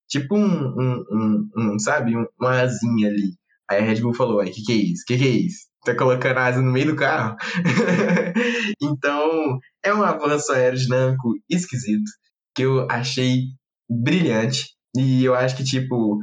[0.10, 3.34] Tipo um, um, um, um sabe, uma asinha ali.
[3.70, 5.04] Aí a Red Bull falou, o que que é isso?
[5.06, 5.67] que que é isso?
[5.86, 7.36] Tá colocando asa no meio do carro?
[8.82, 12.10] então, é um avanço aerodinâmico esquisito,
[12.56, 13.44] que eu achei
[13.90, 14.66] brilhante.
[14.96, 16.20] E eu acho que, tipo,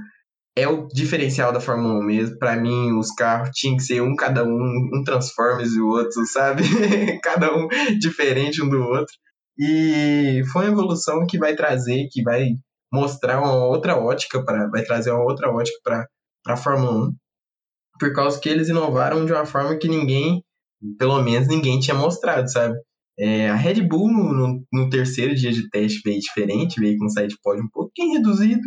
[0.57, 2.39] é o diferencial da Fórmula 1 mesmo.
[2.39, 6.25] Para mim, os carros tinham que ser um cada um, um Transformers e o outro,
[6.27, 6.63] sabe?
[7.23, 9.15] cada um diferente um do outro.
[9.59, 12.49] E foi uma evolução que vai trazer, que vai
[12.93, 16.07] mostrar uma outra ótica para, vai trazer uma outra ótica para
[16.45, 17.13] para Fórmula 1,
[17.99, 20.43] por causa que eles inovaram de uma forma que ninguém,
[20.99, 22.75] pelo menos ninguém tinha mostrado, sabe?
[23.19, 27.09] É, a Red Bull no, no, terceiro dia de teste veio diferente, veio com um
[27.09, 28.63] side pod um pouquinho reduzido,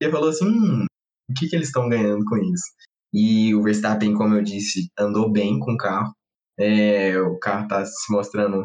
[0.00, 0.86] e falou assim, hum,
[1.30, 2.64] o que, que eles estão ganhando com isso?
[3.12, 6.12] E o Verstappen, como eu disse, andou bem com o carro.
[6.58, 8.64] É, o carro está se mostrando,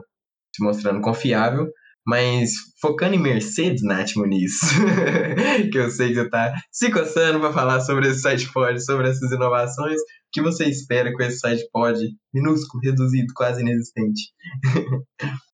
[0.56, 1.70] se mostrando confiável.
[2.06, 4.60] Mas focando em Mercedes, Nath Muniz,
[5.72, 9.10] que eu sei que você está se coçando para falar sobre esse site pod, sobre
[9.10, 12.00] essas inovações, o que você espera com esse site pod
[12.32, 14.22] minúsculo, reduzido, quase inexistente?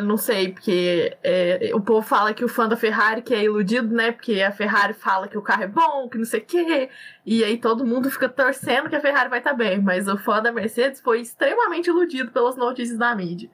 [0.00, 3.94] Não sei, porque é, o povo fala que o fã da Ferrari que é iludido,
[3.94, 4.10] né?
[4.10, 6.88] Porque a Ferrari fala que o carro é bom, que não sei o quê.
[7.26, 9.82] E aí todo mundo fica torcendo que a Ferrari vai estar tá bem.
[9.82, 13.50] Mas o fã da Mercedes foi extremamente iludido pelas notícias da mídia.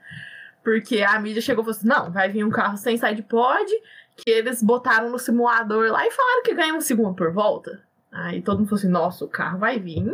[0.62, 3.70] Porque a mídia chegou e falou assim: não, vai vir um carro sem side pod,
[4.16, 7.82] que eles botaram no simulador lá e falaram que ganha um segundo por volta.
[8.10, 10.12] Aí todo mundo falou assim: nossa, o carro vai vir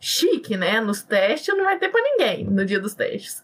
[0.00, 0.80] chique, né?
[0.80, 3.42] Nos testes não vai ter pra ninguém no dia dos testes.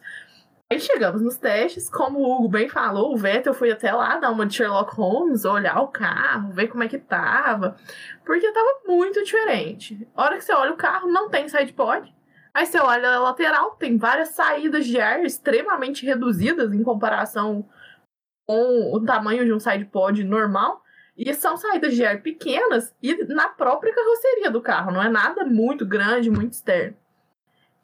[0.71, 4.31] Aí chegamos nos testes, como o Hugo bem falou, o Vettel foi até lá dar
[4.31, 7.77] uma de Sherlock Holmes, olhar o carro, ver como é que tava,
[8.25, 10.09] porque tava muito diferente.
[10.17, 12.13] A hora que você olha o carro, não tem side pod.
[12.55, 17.69] Aí você olha a lateral, tem várias saídas de ar extremamente reduzidas em comparação
[18.47, 20.81] com o tamanho de um side pod normal.
[21.17, 25.45] E são saídas de ar pequenas e na própria carroceria do carro, não é nada
[25.45, 26.97] muito grande, muito externo.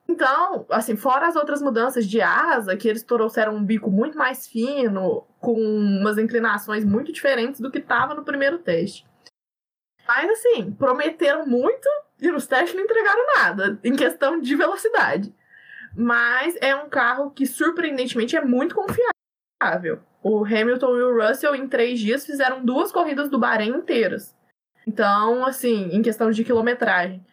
[0.09, 4.49] Então, assim, fora as outras mudanças de asa, que eles trouxeram um bico muito mais
[4.49, 9.07] fino, com umas inclinações muito diferentes do que estava no primeiro teste.
[10.13, 11.89] Mas, assim, prometeram muito
[12.21, 15.33] e nos testes não entregaram nada, em questão de velocidade.
[15.97, 20.01] Mas é um carro que, surpreendentemente, é muito confiável.
[20.21, 24.37] O Hamilton e o Russell, em três dias, fizeram duas corridas do Bahrein inteiras.
[24.85, 27.25] Então, assim, em questão de quilometragem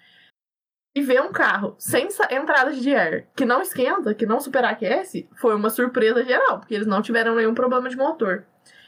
[0.95, 5.55] e ver um carro sem entrada de ar, que não esquenta, que não superaquece, foi
[5.55, 8.45] uma surpresa geral, porque eles não tiveram nenhum problema de motor.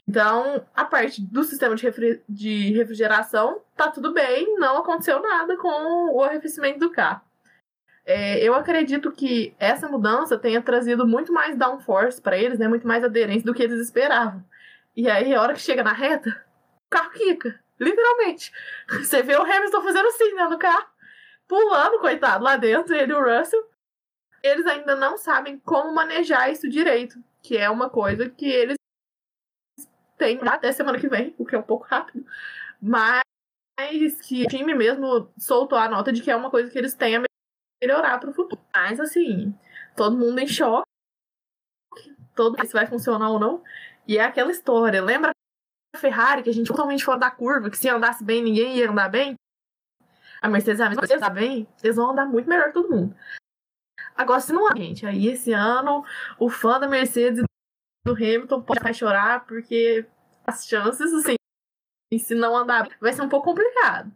[0.10, 5.56] Então, a parte do sistema de, refri de refrigeração tá tudo bem, não aconteceu nada
[5.56, 7.22] com o arrefecimento do carro.
[8.04, 12.88] É, eu acredito que essa mudança tenha trazido muito mais downforce para eles, né, muito
[12.88, 14.43] mais aderência do que eles esperavam.
[14.98, 16.43] E aí, a hora que chega na reta,
[16.88, 18.52] o carro quica, literalmente.
[18.89, 20.88] Você vê o Hamilton fazendo assim né, no carro
[21.48, 23.63] pulando, coitado, lá dentro, ele e o Russell.
[24.41, 28.79] Eles ainda não sabem como manejar isso direito, que é uma coisa que eles
[30.19, 32.25] têm até semana que vem, o que é um pouco rápido.
[32.82, 33.21] Mas
[34.21, 37.15] que o time mesmo soltou a nota de que é uma coisa que eles têm
[37.15, 37.23] a
[37.82, 38.62] melhorar para o futuro.
[38.73, 39.58] Mas assim,
[39.95, 40.86] todo mundo em choque,
[42.36, 43.63] todo se vai funcionar ou não.
[44.08, 45.32] E é aquela história, lembra
[45.95, 48.89] a Ferrari que a gente totalmente fora da curva, que se andasse bem ninguém ia
[48.89, 49.36] andar bem?
[50.41, 51.67] a Mercedes a coisa, tá bem?
[51.84, 53.15] Eles vão andar muito melhor que todo mundo.
[54.15, 56.03] Agora, se não há, gente, aí esse ano
[56.38, 57.43] o fã da Mercedes
[58.10, 60.06] do Hamilton pode chorar, porque
[60.45, 61.36] as chances, assim,
[62.17, 64.12] se não andar, vai ser um pouco complicado.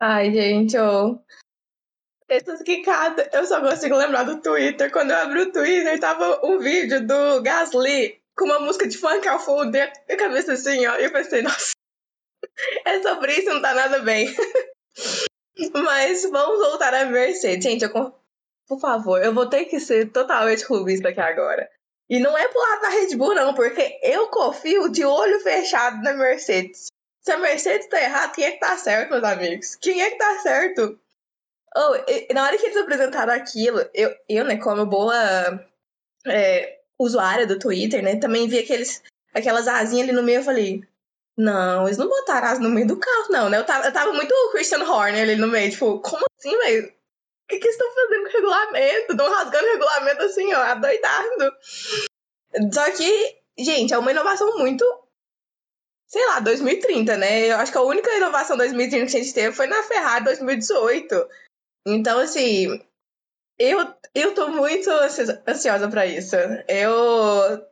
[0.00, 1.22] Ai, gente, eu.
[2.28, 4.90] Essas quicadas, eu só consigo lembrar do Twitter.
[4.92, 9.26] Quando eu abri o Twitter, tava um vídeo do Gasly com uma música de funk
[9.26, 10.96] ao fundo e a cabeça assim, ó.
[10.96, 11.72] E eu pensei, nossa,
[12.86, 14.32] é sobre isso, não tá nada bem.
[15.74, 17.64] Mas vamos voltar a Mercedes.
[17.64, 18.19] Gente, eu,
[18.70, 21.68] por favor, eu vou ter que ser totalmente clubista aqui agora.
[22.08, 26.00] E não é pro lado da Red Bull, não, porque eu confio de olho fechado
[26.04, 26.86] na Mercedes.
[27.20, 29.74] Se a Mercedes tá errada, quem é que tá certo, meus amigos?
[29.74, 30.96] Quem é que tá certo?
[31.76, 35.16] Oh, e, na hora que eles apresentaram aquilo, eu, eu né, como boa
[36.28, 39.02] é, usuária do Twitter, né, também vi aqueles,
[39.34, 40.84] aquelas asinhas ali no meio, eu falei,
[41.36, 43.58] não, eles não botaram as no meio do carro, não, né?
[43.58, 46.99] Eu tava, eu tava muito Christian Horner ali no meio, tipo, como assim, velho?
[47.50, 49.12] Que, que estão fazendo com o regulamento?
[49.12, 51.56] Estão rasgando o regulamento assim, ó, adoidado.
[52.72, 54.84] Só que, gente, é uma inovação muito.
[56.06, 57.46] Sei lá, 2030, né?
[57.46, 61.28] Eu acho que a única inovação 2030 que a gente teve foi na Ferrari 2018.
[61.86, 62.82] Então, assim,
[63.58, 64.88] eu, eu tô muito
[65.46, 66.36] ansiosa para isso.
[66.68, 67.64] Eu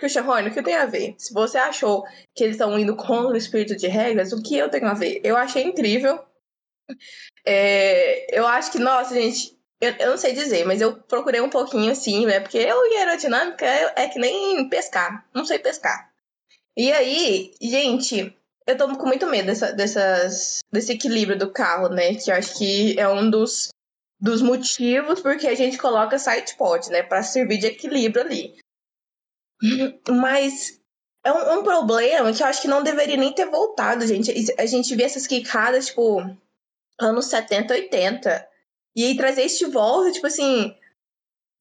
[0.00, 1.14] Christian Horner, o que tem a ver?
[1.18, 4.70] Se você achou que eles estão indo contra o espírito de regras, o que eu
[4.70, 5.20] tenho a ver?
[5.22, 6.24] Eu achei incrível.
[7.44, 11.48] É, eu acho que, nossa, gente, eu, eu, não sei dizer, mas eu procurei um
[11.48, 12.40] pouquinho assim, né?
[12.40, 15.26] Porque eu e aerodinâmica é, é que nem pescar.
[15.34, 16.10] Não sei pescar.
[16.76, 22.14] E aí, gente, eu tô com muito medo dessa, dessas, desse equilíbrio do carro, né?
[22.14, 23.68] Que eu acho que é um dos,
[24.20, 27.02] dos motivos porque a gente coloca side pod, né?
[27.02, 28.54] Pra servir de equilíbrio ali.
[30.08, 30.80] Mas
[31.24, 34.32] é um, um, problema que eu acho que não deveria nem ter voltado, gente.
[34.58, 36.20] A gente vê essas quicadas, tipo,
[37.00, 38.48] anos 70, 80.
[38.96, 40.74] E aí trazer isso de volta, tipo assim.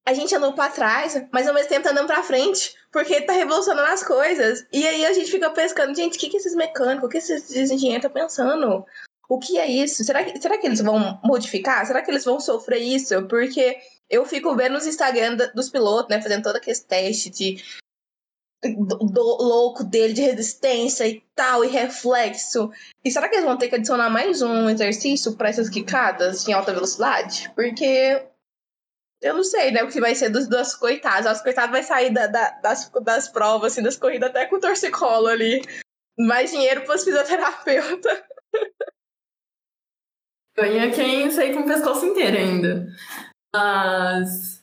[0.07, 3.33] A gente andou pra trás, mas ao mesmo tempo tá andando pra frente, porque tá
[3.33, 4.65] revolucionando as coisas.
[4.73, 7.71] E aí a gente fica pescando, gente, o que, que esses mecânicos, o que esses
[7.71, 8.85] engenheiros estão pensando?
[9.29, 10.03] O que é isso?
[10.03, 11.85] Será que, será que eles vão modificar?
[11.85, 13.27] Será que eles vão sofrer isso?
[13.27, 13.77] Porque
[14.09, 17.63] eu fico vendo nos Instagram dos pilotos, né, fazendo todo aquele teste de
[18.61, 22.71] do, do, louco dele de resistência e tal, e reflexo.
[23.03, 26.53] E será que eles vão ter que adicionar mais um exercício para essas quicadas em
[26.53, 27.51] alta velocidade?
[27.55, 28.21] Porque
[29.21, 31.25] eu não sei, né, o que vai ser dos, das coitadas.
[31.25, 35.27] As coitadas vai sair da, da, das, das provas, assim, das corridas até com torcicolo
[35.27, 35.61] ali.
[36.17, 38.23] Mais dinheiro para os fisioterapeutas.
[40.57, 42.87] Ganha quem sai com o pescoço inteiro ainda.
[43.55, 44.61] Mas.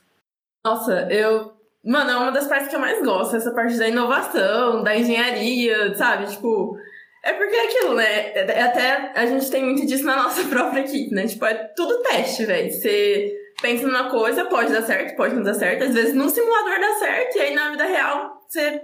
[0.64, 1.55] Nossa, eu
[1.86, 5.94] Mano, é uma das partes que eu mais gosto, essa parte da inovação, da engenharia,
[5.94, 6.26] sabe?
[6.26, 6.76] Tipo,
[7.22, 8.32] é porque é aquilo, né?
[8.32, 11.28] É, é até a gente tem muito disso na nossa própria equipe, né?
[11.28, 12.72] Tipo, é tudo teste, velho.
[12.72, 15.84] Você pensa numa coisa, pode dar certo, pode não dar certo.
[15.84, 18.82] Às vezes num simulador dá certo, e aí na vida real você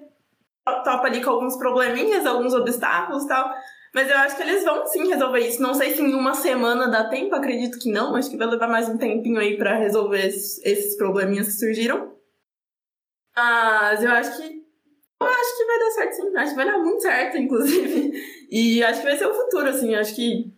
[0.65, 3.53] topa ali com alguns probleminhas, alguns obstáculos e tal.
[3.93, 5.61] Mas eu acho que eles vão sim resolver isso.
[5.61, 8.15] Não sei se em uma semana dá tempo, acredito que não.
[8.15, 12.12] Acho que vai levar mais um tempinho aí para resolver esses, esses probleminhas que surgiram.
[13.37, 14.63] Mas eu acho que.
[15.21, 16.37] Eu acho que vai dar certo sim.
[16.37, 18.13] Acho que vai dar muito certo, inclusive.
[18.51, 19.95] E acho que vai ser o futuro, assim.
[19.95, 20.53] Acho que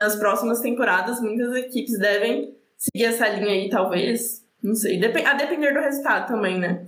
[0.00, 4.44] nas próximas temporadas muitas equipes devem seguir essa linha aí, talvez.
[4.62, 5.00] Não sei.
[5.04, 6.86] A depender do resultado também, né?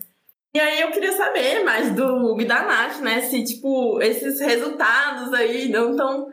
[0.54, 3.22] E aí eu queria saber mais do Hugo e da Nath, né?
[3.22, 6.28] Se, tipo, esses resultados aí não tão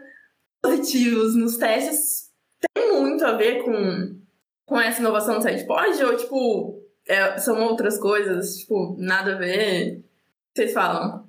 [0.62, 2.30] positivos nos testes
[2.75, 4.19] tem muito a ver com,
[4.65, 6.04] com essa inovação do SitePod?
[6.04, 10.06] Ou, tipo, é, são outras coisas, tipo, nada a ver.
[10.56, 11.28] Vocês falam?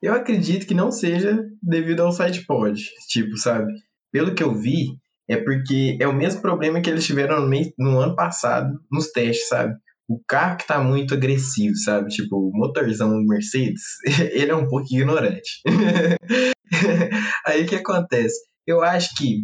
[0.00, 3.72] Eu acredito que não seja devido ao site pod, tipo, sabe?
[4.12, 4.96] Pelo que eu vi,
[5.28, 9.48] é porque é o mesmo problema que eles tiveram no, no ano passado nos testes,
[9.48, 9.74] sabe?
[10.06, 12.10] O carro que tá muito agressivo, sabe?
[12.10, 13.82] Tipo, o motorzão Mercedes,
[14.32, 15.62] ele é um pouco ignorante.
[17.46, 18.36] Aí o que acontece?
[18.66, 19.42] Eu acho que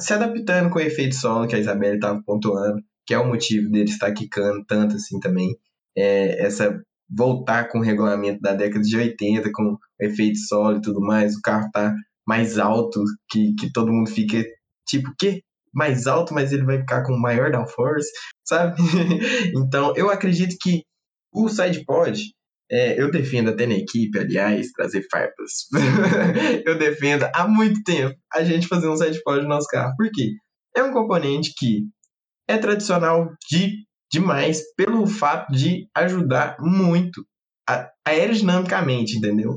[0.00, 3.70] se adaptando com o efeito solo que a Isabelle estava pontuando, que é o motivo
[3.70, 5.56] dele estar quicando tanto assim também.
[5.96, 11.00] É essa voltar com o regulamento da década de 80, com efeito solo e tudo
[11.00, 11.94] mais, o carro tá
[12.26, 14.42] mais alto, que, que todo mundo fica
[14.86, 15.42] tipo, o quê?
[15.72, 18.08] Mais alto, mas ele vai ficar com maior downforce,
[18.44, 18.76] sabe?
[19.56, 20.82] então, eu acredito que
[21.32, 22.20] o sidepod,
[22.70, 25.68] é, eu defendo até na equipe, aliás, trazer farpas.
[26.64, 29.94] eu defendo há muito tempo a gente fazer um sidepod no nosso carro.
[29.96, 30.30] Por quê?
[30.76, 31.82] É um componente que
[32.48, 37.24] é tradicional de, demais pelo fato de ajudar muito
[37.68, 39.54] a, aerodinamicamente, entendeu?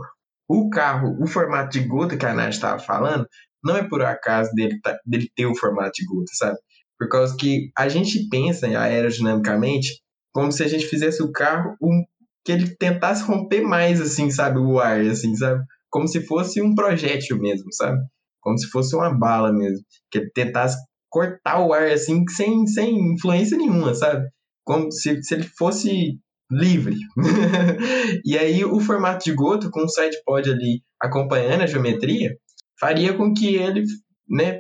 [0.48, 3.28] o carro, o formato de gota que a Nath estava falando,
[3.64, 6.58] não é por acaso dele, tá, dele ter o formato de gota, sabe?
[6.98, 10.02] Por causa que a gente pensa aerodinamicamente
[10.34, 12.04] como se a gente fizesse o carro um,
[12.46, 14.60] que ele tentasse romper mais, assim, sabe?
[14.60, 15.64] O ar, assim, sabe?
[15.90, 18.00] Como se fosse um projétil mesmo, sabe?
[18.40, 19.84] Como se fosse uma bala mesmo.
[20.10, 20.78] Que ele tentasse
[21.18, 24.28] cortar o ar, assim, sem, sem influência nenhuma, sabe?
[24.64, 26.20] Como se, se ele fosse
[26.52, 26.96] livre.
[28.24, 32.38] e aí o formato de Goto, com o sidepod ali acompanhando a geometria,
[32.80, 33.84] faria com que ele,
[34.30, 34.60] né,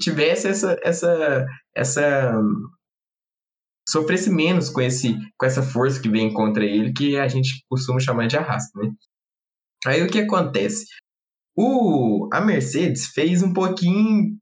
[0.00, 2.40] tivesse essa, essa, essa
[3.88, 7.98] sofresse menos com, esse, com essa força que vem contra ele, que a gente costuma
[7.98, 8.92] chamar de arrasto, né?
[9.84, 10.84] Aí o que acontece?
[11.56, 14.38] O, a Mercedes fez um pouquinho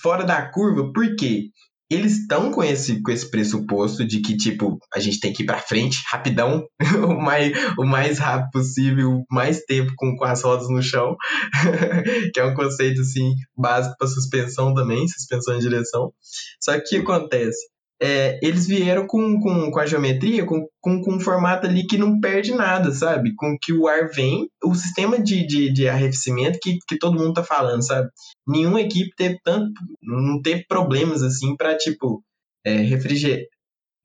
[0.00, 1.50] fora da curva, por quê?
[1.90, 5.46] Eles estão com esse, com esse pressuposto de que, tipo, a gente tem que ir
[5.46, 6.66] para frente, rapidão,
[7.08, 11.14] o, mais, o mais rápido possível, mais tempo com, com as rodas no chão,
[12.32, 16.12] que é um conceito, assim, básico para suspensão também, suspensão em direção.
[16.60, 17.73] Só que o que acontece?
[18.02, 21.96] É, eles vieram com, com, com a geometria, com, com, com um formato ali que
[21.96, 23.34] não perde nada, sabe?
[23.36, 27.34] Com que o ar vem, o sistema de, de, de arrefecimento que, que todo mundo
[27.34, 28.08] tá falando, sabe?
[28.46, 29.72] Nenhuma equipe teve tanto,
[30.02, 32.22] não teve problemas assim para tipo,
[32.64, 33.46] é, refriger,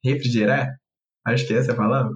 [0.04, 0.70] refrigerar,
[1.26, 2.12] acho que essa é a palavra.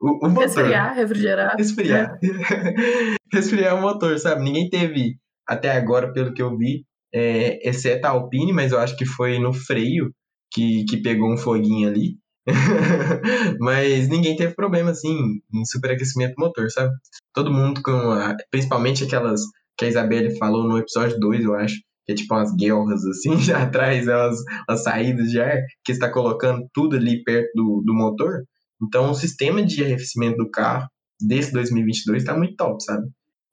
[0.00, 0.42] O, o motor.
[0.42, 1.56] Resfriar, refrigerar.
[1.56, 2.18] Resfriar.
[2.22, 3.16] É.
[3.32, 4.42] Resfriar o motor, sabe?
[4.42, 5.16] Ninguém teve,
[5.48, 9.38] até agora, pelo que eu vi, é, exceto a Alpine, mas eu acho que foi
[9.38, 10.12] no freio,
[10.56, 12.16] que, que pegou um foguinho ali.
[13.60, 15.18] Mas ninguém teve problema, assim,
[15.52, 16.92] em superaquecimento motor, sabe?
[17.34, 17.90] Todo mundo com.
[17.90, 19.42] A, principalmente aquelas
[19.76, 21.76] que a Isabelle falou no episódio 2, eu acho.
[22.06, 24.38] Que é tipo umas guerras, assim, já atrás, umas,
[24.68, 28.44] umas saídas de ar, que está colocando tudo ali perto do, do motor.
[28.82, 30.86] Então, o sistema de arrefecimento do carro
[31.20, 33.08] desse 2022 está muito top, sabe?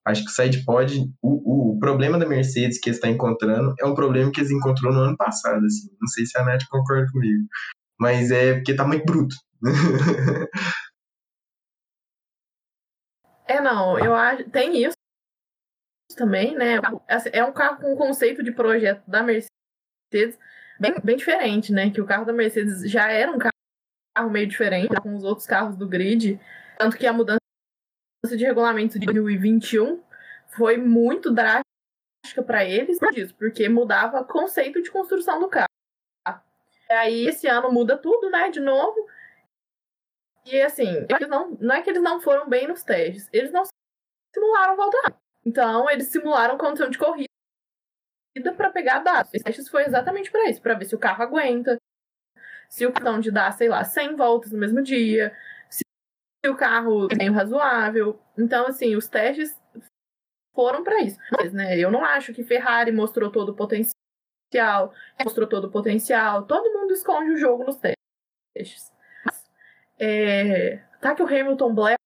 [0.05, 4.31] Acho que o SidePod, o, o problema da Mercedes que está encontrando é um problema
[4.31, 5.89] que eles encontrou no ano passado, assim.
[5.99, 7.47] Não sei se a Nath concorda comigo.
[7.99, 9.35] Mas é porque tá muito bruto.
[13.47, 14.49] é, não, eu acho.
[14.49, 14.97] Tem isso
[16.17, 16.79] também, né?
[17.07, 20.37] Assim, é um carro com um conceito de projeto da Mercedes
[20.79, 21.89] bem, bem diferente, né?
[21.89, 25.77] Que o carro da Mercedes já era um carro meio diferente com os outros carros
[25.77, 26.39] do grid.
[26.77, 27.42] Tanto que a mudança
[28.31, 30.01] de regulamento de 2021
[30.47, 31.63] foi muito drástica
[32.45, 35.67] para eles por isso, porque mudava o conceito de construção do carro.
[36.89, 39.07] Aí esse ano muda tudo, né, de novo.
[40.45, 43.63] E assim, eles não, não é que eles não foram bem nos testes, eles não
[44.33, 45.17] simularam voltar.
[45.45, 47.27] Então, eles simularam condição de corrida
[48.55, 49.31] para pegar dados.
[49.33, 51.77] Os testes foi exatamente para isso, para ver se o carro aguenta,
[52.69, 55.35] se o cartão de dar, sei lá, 100 voltas no mesmo dia,
[56.49, 58.19] o carro é razoável.
[58.37, 59.55] Então, assim, os testes
[60.53, 61.17] foram para isso.
[61.31, 66.45] Mas, né, eu não acho que Ferrari mostrou todo o potencial, mostrou todo o potencial.
[66.45, 68.91] Todo mundo esconde o jogo nos testes.
[69.25, 69.49] Mas,
[69.99, 71.97] é, tá que o Hamilton blefa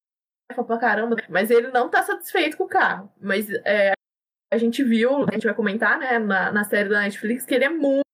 [0.66, 3.12] pra caramba, mas ele não tá satisfeito com o carro.
[3.20, 3.94] Mas é,
[4.52, 7.66] a gente viu, a gente vai comentar, né, na, na série da Netflix, que ele
[7.66, 8.06] é muito,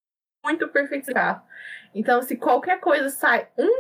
[0.44, 1.46] muito perfeito carro.
[1.94, 3.78] Então, se qualquer coisa sai um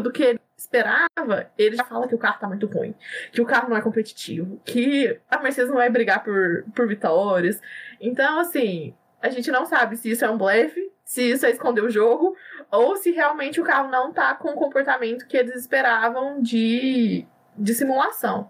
[0.00, 2.94] do que esperava, ele já fala que o carro tá muito ruim,
[3.32, 7.60] que o carro não é competitivo, que a Mercedes não vai brigar por, por vitórias.
[8.00, 11.82] Então, assim, a gente não sabe se isso é um blefe, se isso é esconder
[11.82, 12.36] o jogo,
[12.70, 17.74] ou se realmente o carro não tá com o comportamento que eles esperavam de, de
[17.74, 18.48] simulação.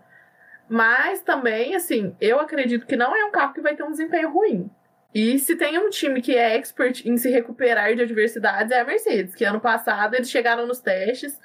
[0.68, 4.30] Mas também, assim, eu acredito que não é um carro que vai ter um desempenho
[4.30, 4.70] ruim.
[5.14, 8.84] E se tem um time que é expert em se recuperar de adversidades, é a
[8.84, 11.38] Mercedes, que ano passado eles chegaram nos testes.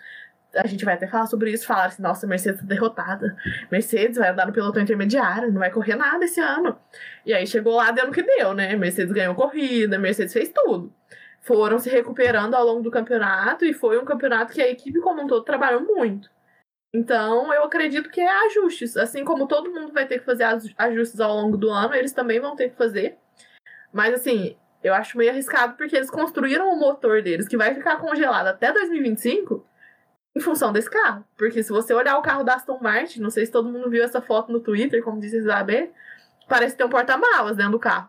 [0.56, 3.36] A gente vai até falar sobre isso, falar assim, nossa, Mercedes tá derrotada.
[3.72, 6.80] Mercedes vai andar no pelotão intermediário, não vai correr nada esse ano.
[7.26, 8.76] E aí chegou lá, deu no que deu, né?
[8.76, 10.94] Mercedes ganhou corrida, Mercedes fez tudo.
[11.42, 15.24] Foram se recuperando ao longo do campeonato e foi um campeonato que a equipe como
[15.24, 16.30] um todo trabalhou muito.
[16.94, 18.96] Então, eu acredito que é ajustes.
[18.96, 20.46] Assim como todo mundo vai ter que fazer
[20.78, 23.18] ajustes ao longo do ano, eles também vão ter que fazer.
[23.96, 27.96] Mas assim, eu acho meio arriscado porque eles construíram o motor deles que vai ficar
[27.96, 29.66] congelado até 2025
[30.36, 31.24] em função desse carro.
[31.38, 34.04] Porque se você olhar o carro da Aston Martin, não sei se todo mundo viu
[34.04, 35.94] essa foto no Twitter, como disse Isabel,
[36.50, 38.08] parece ter um porta-malas dentro do carro.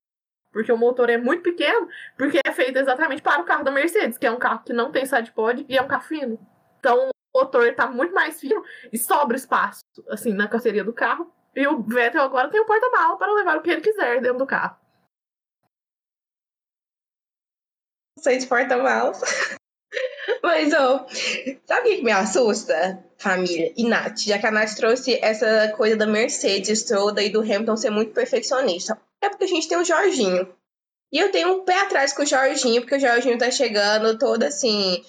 [0.51, 4.18] Porque o motor é muito pequeno, porque é feito exatamente para o carro da Mercedes,
[4.18, 6.37] que é um carro que não tem sidepod e é um carro fino.
[6.80, 8.61] Então o motor está muito mais fino
[8.93, 11.32] e sobra espaço, assim, na carroceria do carro.
[11.55, 14.47] E o Vettel agora tem um porta-mala para levar o que ele quiser dentro do
[14.47, 14.84] carro.
[18.35, 19.20] De porta-malas.
[20.43, 21.07] Mas, ó,
[21.66, 23.05] sabe o que me assusta?
[23.18, 27.41] família e Nath, já que a Nath trouxe essa coisa da Mercedes toda e do
[27.41, 29.01] Hamilton ser muito perfeccionista.
[29.20, 30.55] É porque a gente tem o Jorginho.
[31.12, 34.43] E eu tenho um pé atrás com o Jorginho, porque o Jorginho tá chegando todo
[34.43, 35.05] assim,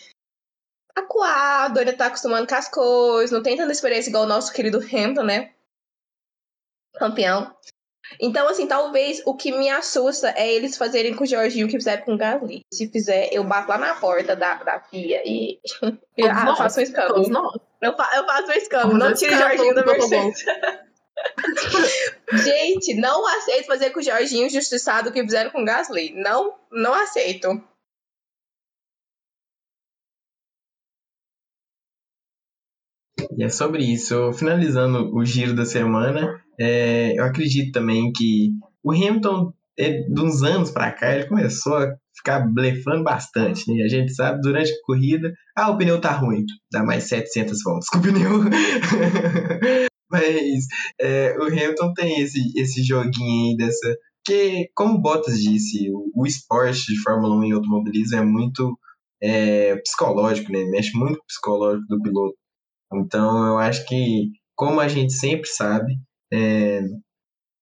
[0.95, 4.78] acuado, ele tá acostumando com as coisas, não tem tanta experiência igual o nosso querido
[4.78, 5.53] Hamilton, né?
[6.95, 7.55] Campeão.
[8.20, 11.78] Então, assim, talvez o que me assusta é eles fazerem com o Jorginho o que
[11.78, 12.66] fizeram com o Gasly.
[12.74, 15.60] Se fizer, eu bato lá na porta da, da FIA e
[16.18, 17.62] eu ah, faço um escândalo.
[17.82, 18.97] Eu, fa eu faço um escândalo.
[18.97, 20.45] Não tire o Jorginho da Mercedes.
[22.43, 26.14] Gente, não aceito fazer com o Jorginho justiçado o que fizeram com o Gasly.
[26.16, 27.62] Não, não aceito.
[33.38, 34.32] E é sobre isso.
[34.34, 38.51] Finalizando o giro da semana, é, eu acredito também que
[38.84, 43.72] o Hamilton, é, de uns anos para cá, ele começou a ficar blefando bastante.
[43.72, 43.84] Né?
[43.84, 47.88] A gente sabe, durante a corrida, ah, o pneu tá ruim, dá mais 700 voltas
[47.89, 48.32] com o pneu.
[50.10, 50.66] Mas
[50.99, 53.97] é, o Hamilton tem esse, esse joguinho aí dessa.
[54.26, 58.78] Que, como Bottas disse, o, o esporte de Fórmula 1 e automobilismo é muito
[59.22, 60.64] é, psicológico, né?
[60.66, 62.36] Mexe muito com o psicológico do piloto.
[62.93, 65.97] Então eu acho que, como a gente sempre sabe,
[66.32, 66.82] é,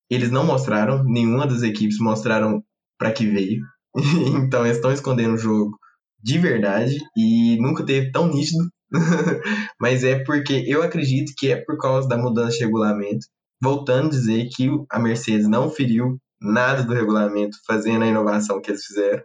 [0.10, 2.64] eles não mostraram, nenhuma das equipes mostraram
[2.98, 3.62] para que veio.
[4.44, 5.78] então eles estão escondendo o jogo
[6.22, 8.68] de verdade e nunca teve tão nítido.
[9.80, 13.28] Mas é porque eu acredito que é por causa da mudança de regulamento.
[13.62, 18.72] Voltando a dizer que a Mercedes não feriu nada do regulamento, fazendo a inovação que
[18.72, 19.24] eles fizeram.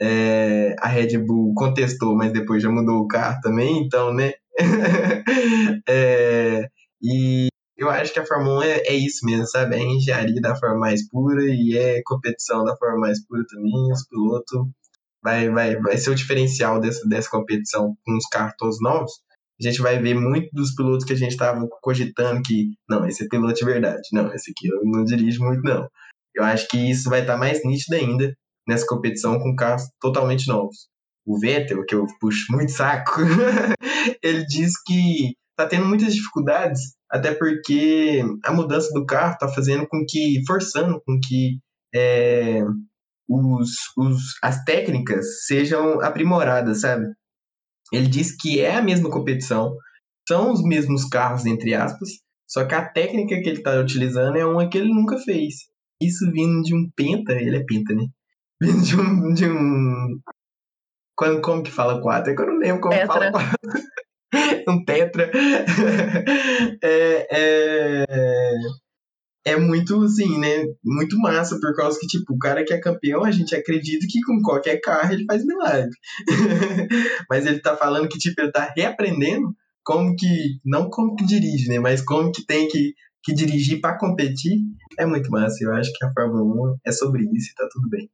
[0.00, 4.32] É, a Red Bull contestou, mas depois já mudou o carro também, então, né?
[5.88, 6.68] é,
[7.02, 7.48] e
[7.78, 9.76] eu acho que a Fórmula 1 é, é, isso mesmo, sabe?
[9.76, 13.92] É engenharia da forma mais pura e é competição da forma mais pura também.
[13.92, 14.68] Os pilotos
[15.22, 19.12] vai, vai, vai ser o diferencial dessa, dessa competição com os carros todos novos.
[19.60, 23.24] A gente vai ver muito dos pilotos que a gente estava cogitando que, não, esse
[23.24, 24.02] é piloto de verdade.
[24.12, 25.88] Não, esse aqui eu não dirijo muito, não.
[26.34, 28.34] Eu acho que isso vai estar tá mais nítido ainda
[28.66, 30.88] nessa competição com carros totalmente novos
[31.28, 33.20] o Vettel, que eu puxo muito saco,
[34.22, 39.86] ele diz que tá tendo muitas dificuldades, até porque a mudança do carro tá fazendo
[39.88, 41.58] com que, forçando com que
[41.94, 42.62] é,
[43.28, 47.06] os, os, as técnicas sejam aprimoradas, sabe?
[47.92, 49.74] Ele diz que é a mesma competição,
[50.28, 52.08] são os mesmos carros, entre aspas,
[52.46, 55.54] só que a técnica que ele está utilizando é uma que ele nunca fez.
[56.00, 58.04] Isso vindo de um penta, ele é penta, né?
[58.60, 60.20] Vindo de um, de um
[61.18, 62.30] quando, como que fala quatro?
[62.30, 63.06] É que eu não lembro como tetra.
[63.08, 63.58] fala quatro.
[64.68, 65.30] um tetra.
[66.82, 68.04] é, é,
[69.44, 70.64] é muito, assim, né?
[70.84, 74.20] Muito massa, por causa que, tipo, o cara que é campeão, a gente acredita que
[74.22, 75.90] com qualquer carro ele faz milagre.
[77.30, 79.54] Mas ele tá falando que, tipo, ele tá reaprendendo
[79.84, 81.78] como que, não como que dirige, né?
[81.78, 84.58] Mas como que tem que, que dirigir para competir.
[84.98, 85.64] É muito massa.
[85.64, 88.10] Eu acho que a Fórmula 1 é sobre isso e tá tudo bem.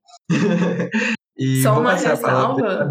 [1.37, 2.89] E Só uma ressalva,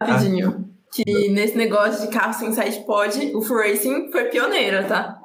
[0.00, 0.65] rapidinho, ah.
[0.92, 5.20] Que nesse negócio de carro sem side pod, o Full Racing foi pioneira, tá?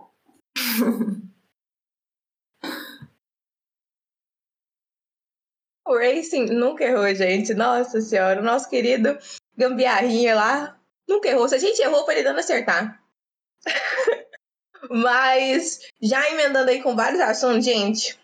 [5.88, 7.54] o Racing nunca errou, gente.
[7.54, 9.18] Nossa senhora, o nosso querido
[9.56, 11.48] gambiarrinha lá nunca errou.
[11.48, 13.02] Se a gente errou, foi ele dando acertar.
[14.90, 18.20] Mas, já emendando aí com vários assuntos, gente,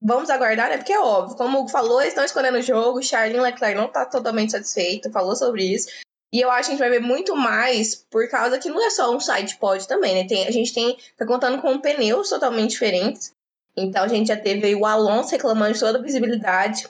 [0.00, 0.76] Vamos aguardar, né?
[0.76, 3.88] Porque é óbvio, como o Hugo falou, eles estão escolhendo o jogo, Charlene Leclerc não
[3.88, 5.88] tá totalmente satisfeito, falou sobre isso.
[6.32, 8.90] E eu acho que a gente vai ver muito mais por causa que não é
[8.90, 10.28] só um side pod também, né?
[10.28, 13.34] Tem, a gente tem tá contando com pneus totalmente diferentes.
[13.76, 16.86] Então a gente já teve o Alonso reclamando de toda a visibilidade,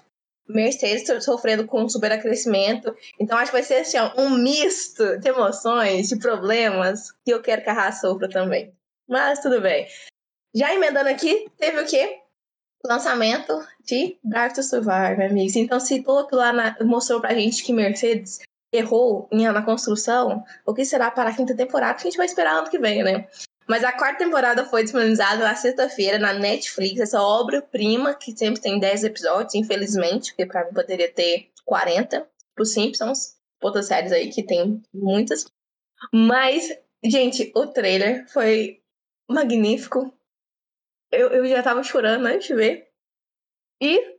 [0.49, 2.97] Mercedes sofrendo com superacrescimento.
[3.21, 7.41] Então acho que vai ser assim, ó, um misto de emoções, de problemas, que eu
[7.41, 8.73] quero que a Haas sofra também.
[9.09, 9.87] Mas tudo bem.
[10.55, 12.23] Já emendando aqui, teve o quê?
[12.85, 15.57] lançamento de Drive to Survive, amigos.
[15.57, 18.39] Então, se piloto lá na, mostrou pra gente que Mercedes
[18.73, 22.55] errou na construção, o que será para a quinta temporada que a gente vai esperar
[22.55, 23.29] ano que vem, né?
[23.67, 28.79] Mas a quarta temporada foi disponibilizada na sexta-feira na Netflix, essa obra-prima que sempre tem
[28.79, 34.43] 10 episódios, infelizmente, porque pra mim poderia ter 40 pro Simpsons, outras séries aí que
[34.43, 35.47] tem muitas.
[36.13, 36.71] Mas,
[37.05, 38.81] gente, o trailer foi
[39.29, 40.13] magnífico
[41.11, 42.89] eu, eu já tava chorando antes de ver.
[43.81, 44.19] E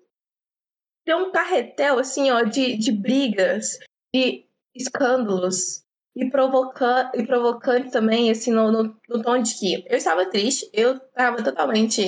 [1.06, 3.80] tem um carretel, assim, ó, de, de brigas,
[4.14, 4.46] de
[4.76, 5.84] escândalos,
[6.16, 10.70] e, provoca e provocante também, assim, no, no, no, tom de que eu estava triste,
[10.74, 12.02] eu estava totalmente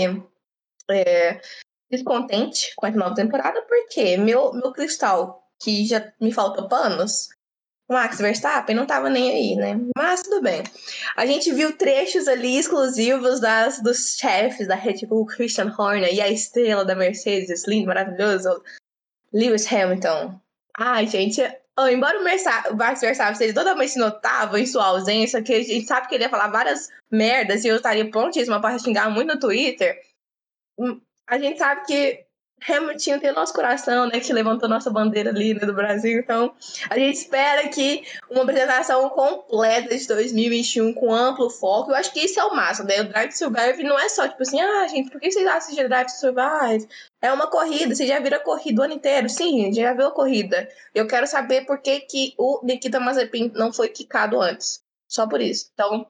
[0.89, 1.39] é,
[1.89, 7.29] descontente com a nova temporada, porque meu, meu cristal, que já me faltou panos,
[7.89, 9.77] Max Verstappen não tava nem aí, né?
[9.97, 10.63] Mas tudo bem.
[11.17, 16.21] A gente viu trechos ali exclusivos das, dos chefes da Red Bull, Christian Horner e
[16.21, 18.63] a estrela da Mercedes, lindo, maravilhoso,
[19.33, 20.39] Lewis Hamilton.
[20.77, 21.41] Ai, gente,
[21.83, 26.07] oh, embora o, Max Verstappen seja totalmente notável em sua ausência, que a gente sabe
[26.07, 29.99] que ele ia falar várias merdas e eu estaria prontíssima para xingar muito no Twitter,
[30.77, 32.25] hum, a gente sabe que
[32.67, 36.19] Hamilton tem nosso coração, né, que levantou nossa bandeira ali né, do Brasil.
[36.19, 36.53] Então,
[36.89, 41.91] a gente espera que uma apresentação completa de 2021 com amplo foco.
[41.91, 43.01] Eu acho que isso é o máximo, né?
[43.01, 45.87] O Drive to Survive não é só tipo assim, ah, gente, por que vocês assistem
[45.87, 46.87] Drive to Survive?
[47.21, 49.29] É uma corrida, você já viram a corrida o ano inteiro?
[49.29, 50.69] Sim, já viu a corrida.
[50.93, 54.81] Eu quero saber por que, que o Nikita Mazepin não foi quicado antes.
[55.07, 55.69] Só por isso.
[55.73, 56.07] Então,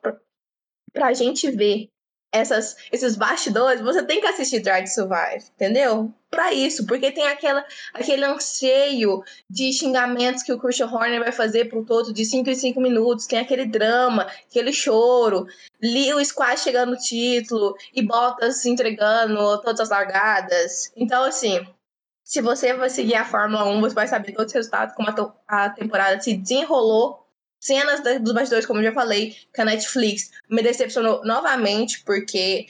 [0.93, 1.89] pra gente ver
[2.31, 6.13] essas, esses bastidores, você tem que assistir Drive to Survive, entendeu?
[6.29, 11.65] Para isso, porque tem aquela, aquele anseio de xingamentos que o Christian Horner vai fazer
[11.65, 15.45] pro todo de 5 em 5 minutos, tem aquele drama, aquele choro,
[15.83, 20.89] Lewis quase chegando no título e Bottas entregando todas as largadas.
[20.95, 21.67] Então, assim,
[22.23, 25.65] se você vai seguir a Fórmula 1, você vai saber todos os resultados, como a,
[25.65, 27.27] a temporada se desenrolou
[27.61, 32.67] cenas dos bastidores, como eu já falei, que a Netflix me decepcionou novamente, porque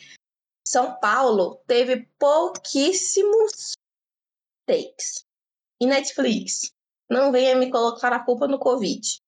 [0.68, 3.72] São Paulo teve pouquíssimos
[4.68, 5.26] takes.
[5.80, 6.74] E Netflix,
[7.10, 9.20] não venha me colocar a culpa no Covid,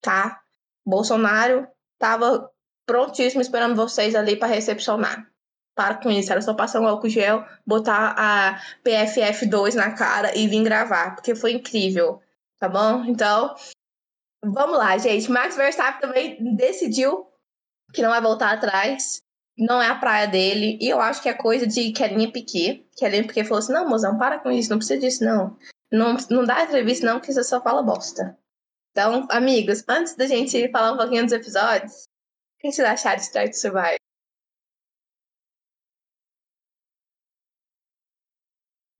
[0.00, 0.40] tá?
[0.86, 1.66] Bolsonaro
[1.98, 2.50] tava
[2.86, 5.30] prontíssimo esperando vocês ali para recepcionar.
[5.74, 10.48] Para com isso, era só passar um álcool gel, botar a PFF2 na cara e
[10.48, 12.20] vir gravar, porque foi incrível,
[12.58, 13.04] tá bom?
[13.04, 13.54] Então,
[14.44, 15.30] Vamos lá, gente.
[15.30, 17.26] Max Verstappen também decidiu
[17.92, 19.20] que não vai voltar atrás.
[19.58, 20.78] Não é a praia dele.
[20.80, 22.86] E eu acho que é coisa de Kelinha Piquet.
[22.96, 25.56] Kelinha Piquet falou assim: não, mozão, para com isso, não precisa disso, não.
[25.90, 28.38] Não, não dá entrevista, não, que você só fala bosta.
[28.92, 33.22] Então, amigos, antes da gente falar um pouquinho dos episódios, o que vocês acharam de
[33.22, 33.97] Start to Survive?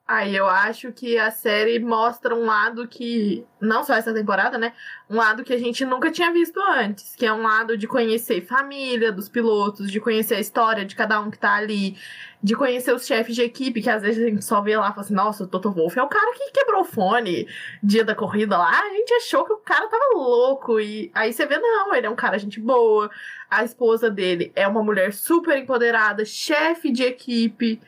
[0.08, 4.72] Aí eu acho que a série mostra um lado que, não só essa temporada, né?
[5.08, 8.40] Um lado que a gente nunca tinha visto antes, que é um lado de conhecer
[8.40, 11.94] família dos pilotos, de conhecer a história de cada um que tá ali,
[12.42, 14.90] de conhecer os chefes de equipe, que às vezes a gente só vê lá e
[14.92, 17.46] fala assim, nossa, o Toto Wolff é o cara que quebrou o fone
[17.82, 18.80] dia da corrida lá.
[18.80, 20.80] A gente achou que o cara tava louco.
[20.80, 23.10] E aí você vê, não, ele é um cara gente boa.
[23.50, 27.78] A esposa dele é uma mulher super empoderada, chefe de equipe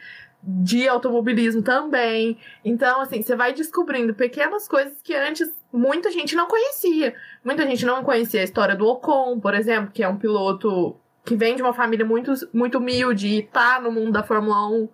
[0.42, 2.38] de automobilismo também.
[2.64, 7.14] Então, assim, você vai descobrindo pequenas coisas que antes muita gente não conhecia.
[7.44, 11.36] Muita gente não conhecia a história do Ocon, por exemplo, que é um piloto que
[11.36, 14.88] vem de uma família muito, muito humilde e tá no mundo da Fórmula 1.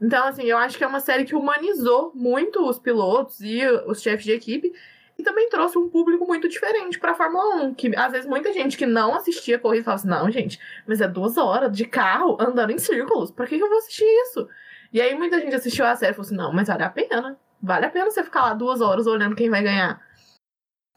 [0.00, 4.00] Então, assim, eu acho que é uma série que humanizou muito os pilotos e os
[4.00, 4.72] chefes de equipe
[5.18, 8.52] e também trouxe um público muito diferente para a Fórmula 1, que às vezes muita
[8.52, 11.86] gente que não assistia a corrida falava assim: não, gente, mas é duas horas de
[11.86, 14.46] carro andando em círculos, para que, que eu vou assistir isso?
[14.92, 17.38] E aí muita gente assistiu a série e falou assim: não, mas vale a pena.
[17.62, 20.00] Vale a pena você ficar lá duas horas olhando quem vai ganhar.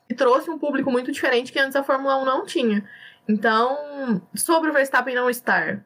[0.10, 2.88] E trouxe um público muito diferente que antes a Fórmula 1 não tinha.
[3.28, 5.86] Então, sobre o Verstappen não estar.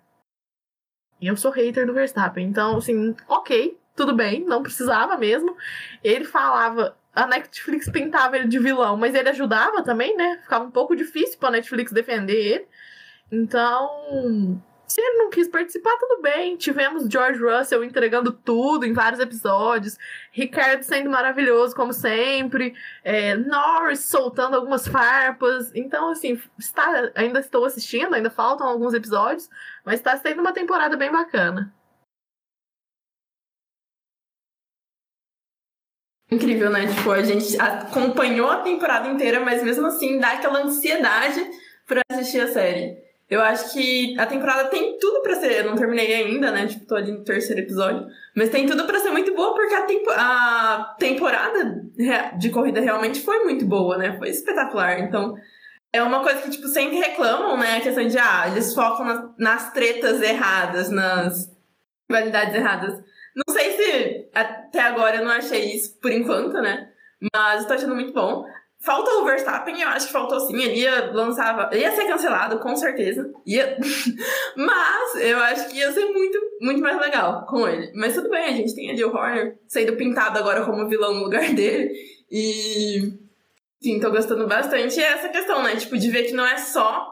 [1.21, 2.47] Eu sou hater do Verstappen.
[2.47, 5.55] Então, assim, ok, tudo bem, não precisava mesmo.
[6.03, 6.97] Ele falava.
[7.15, 10.39] A Netflix pintava ele de vilão, mas ele ajudava também, né?
[10.41, 12.67] Ficava um pouco difícil pra Netflix defender ele.
[13.31, 14.59] Então,
[14.93, 16.55] se ele não quis participar, tudo bem.
[16.55, 19.97] Tivemos George Russell entregando tudo em vários episódios.
[20.31, 22.75] Ricardo sendo maravilhoso, como sempre.
[23.03, 25.71] É, Norris soltando algumas farpas.
[25.73, 29.49] Então, assim, está, ainda estou assistindo, ainda faltam alguns episódios.
[29.83, 31.73] Mas está sendo uma temporada bem bacana.
[36.29, 36.85] Incrível, né?
[36.85, 41.43] Tipo, a gente acompanhou a temporada inteira, mas mesmo assim dá aquela ansiedade
[41.87, 43.02] para assistir a série.
[43.33, 45.51] Eu acho que a temporada tem tudo para ser.
[45.53, 46.67] Eu não terminei ainda, né?
[46.67, 48.05] Tipo, tô ali no terceiro episódio.
[48.35, 51.83] Mas tem tudo para ser muito boa, porque a, tempo, a temporada
[52.37, 54.15] de corrida realmente foi muito boa, né?
[54.19, 54.99] Foi espetacular.
[54.99, 55.33] Então,
[55.91, 57.77] é uma coisa que, tipo, sempre reclamam, né?
[57.77, 61.51] A questão de, ah, eles focam nas, nas tretas erradas, nas
[62.07, 63.03] rivalidades erradas.
[63.35, 66.87] Não sei se até agora eu não achei isso por enquanto, né?
[67.33, 68.45] Mas tô achando muito bom.
[68.83, 70.61] Falta o Verstappen, eu acho que faltou sim.
[70.61, 73.31] Ele ia lançava, ia ser cancelado, com certeza.
[73.45, 73.77] Ia.
[74.57, 77.93] Mas eu acho que ia ser muito, muito mais legal com ele.
[77.95, 81.23] Mas tudo bem, a gente tem ali o Horner sendo pintado agora como vilão no
[81.23, 81.93] lugar dele.
[82.29, 83.13] E.
[83.81, 84.99] Sim, tô gostando bastante.
[84.99, 85.77] E é essa questão, né?
[85.77, 87.09] Tipo, de ver que não é só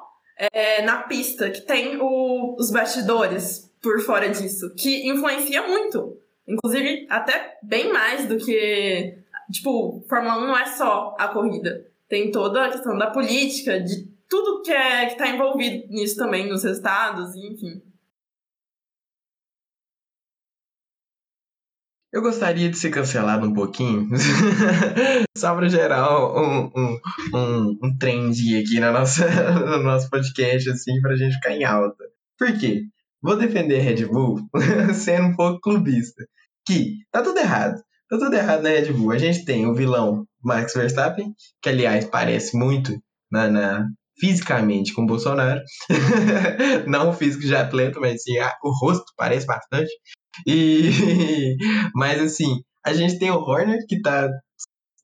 [0.51, 6.17] é, na pista que tem o, os bastidores por fora disso, que influencia muito.
[6.45, 9.20] Inclusive, até bem mais do que
[9.51, 11.85] Tipo, Fórmula 1 não é só a corrida.
[12.07, 16.49] tem toda a questão da política, de tudo que é que está envolvido nisso também,
[16.49, 17.81] nos resultados, enfim.
[22.13, 24.09] Eu gostaria de ser cancelado um pouquinho,
[25.37, 26.99] só para gerar um, um,
[27.33, 29.25] um, um trend aqui na nossa,
[29.65, 32.03] no nosso podcast, assim, pra gente ficar em alta.
[32.37, 32.83] Por quê?
[33.21, 34.41] Vou defender a Red Bull
[34.93, 36.25] sendo um pouco clubista.
[36.67, 37.81] Que tá tudo errado.
[38.11, 39.13] Tá tudo errado na Red Bull.
[39.13, 42.91] A gente tem o vilão Max Verstappen, que aliás parece muito
[43.31, 43.87] na, na
[44.19, 45.61] fisicamente com o Bolsonaro.
[46.87, 48.33] Não físico de atleta, mas sim,
[48.63, 49.89] o rosto parece bastante.
[50.45, 50.89] E
[51.95, 54.29] mas assim, a gente tem o Horner que tá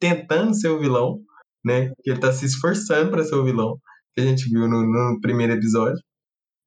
[0.01, 1.21] tentando ser o vilão,
[1.65, 1.93] né?
[2.03, 3.77] Que ele tá se esforçando para ser o vilão,
[4.13, 5.97] que a gente viu no, no, primeiro episódio.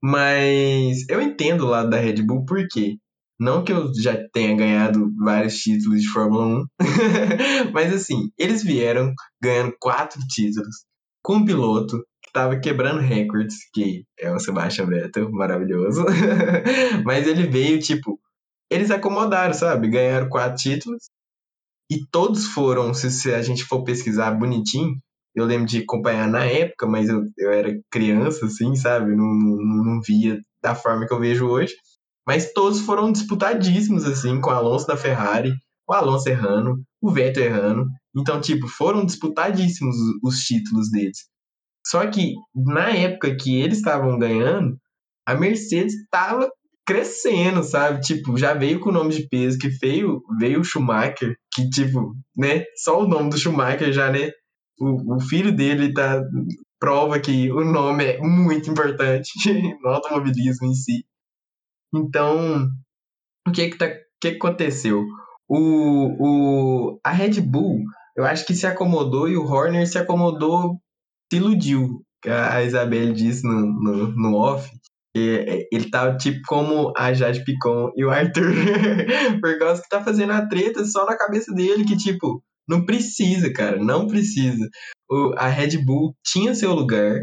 [0.03, 2.97] Mas eu entendo o lado da Red Bull, por quê?
[3.41, 6.67] Não que eu já tenha ganhado vários títulos de Fórmula 1,
[7.73, 10.85] mas assim, eles vieram ganhando quatro títulos
[11.23, 16.05] com um piloto que tava quebrando recordes, que é o Sebastian Vettel, maravilhoso.
[17.05, 18.21] mas ele veio, tipo,
[18.71, 19.89] eles acomodaram, sabe?
[19.89, 21.09] Ganharam quatro títulos.
[21.91, 24.97] E todos foram, se, se a gente for pesquisar bonitinho,
[25.35, 29.17] eu lembro de acompanhar na época, mas eu, eu era criança, assim, sabe?
[29.17, 31.75] Não, não, não via da forma que eu vejo hoje.
[32.31, 35.53] Mas todos foram disputadíssimos, assim, com o Alonso da Ferrari,
[35.85, 37.87] o Alonso errando, o Vettel errando.
[38.17, 41.27] Então, tipo, foram disputadíssimos os, os títulos deles.
[41.85, 44.79] Só que, na época que eles estavam ganhando,
[45.27, 46.49] a Mercedes estava
[46.87, 48.01] crescendo, sabe?
[48.01, 52.15] Tipo, já veio com o nome de peso, que veio, veio o Schumacher, que, tipo,
[52.37, 52.63] né?
[52.77, 54.31] Só o nome do Schumacher já, né?
[54.79, 56.23] O, o filho dele tá.
[56.79, 59.33] Prova que o nome é muito importante
[59.83, 61.05] no automobilismo em si.
[61.95, 62.69] Então,
[63.47, 65.05] o que que, tá, que, que aconteceu?
[65.49, 67.83] O, o, a Red Bull,
[68.17, 70.81] eu acho que se acomodou e o Horner se acomodou,
[71.31, 72.05] se iludiu.
[72.27, 74.71] A Isabelle disse no, no, no off
[75.17, 78.53] é, ele tá tipo como a Jade Picon e o Arthur.
[79.41, 83.53] Por causa que tá fazendo a treta só na cabeça dele, que tipo, não precisa,
[83.53, 84.69] cara, não precisa.
[85.11, 87.17] O, a Red Bull tinha seu lugar,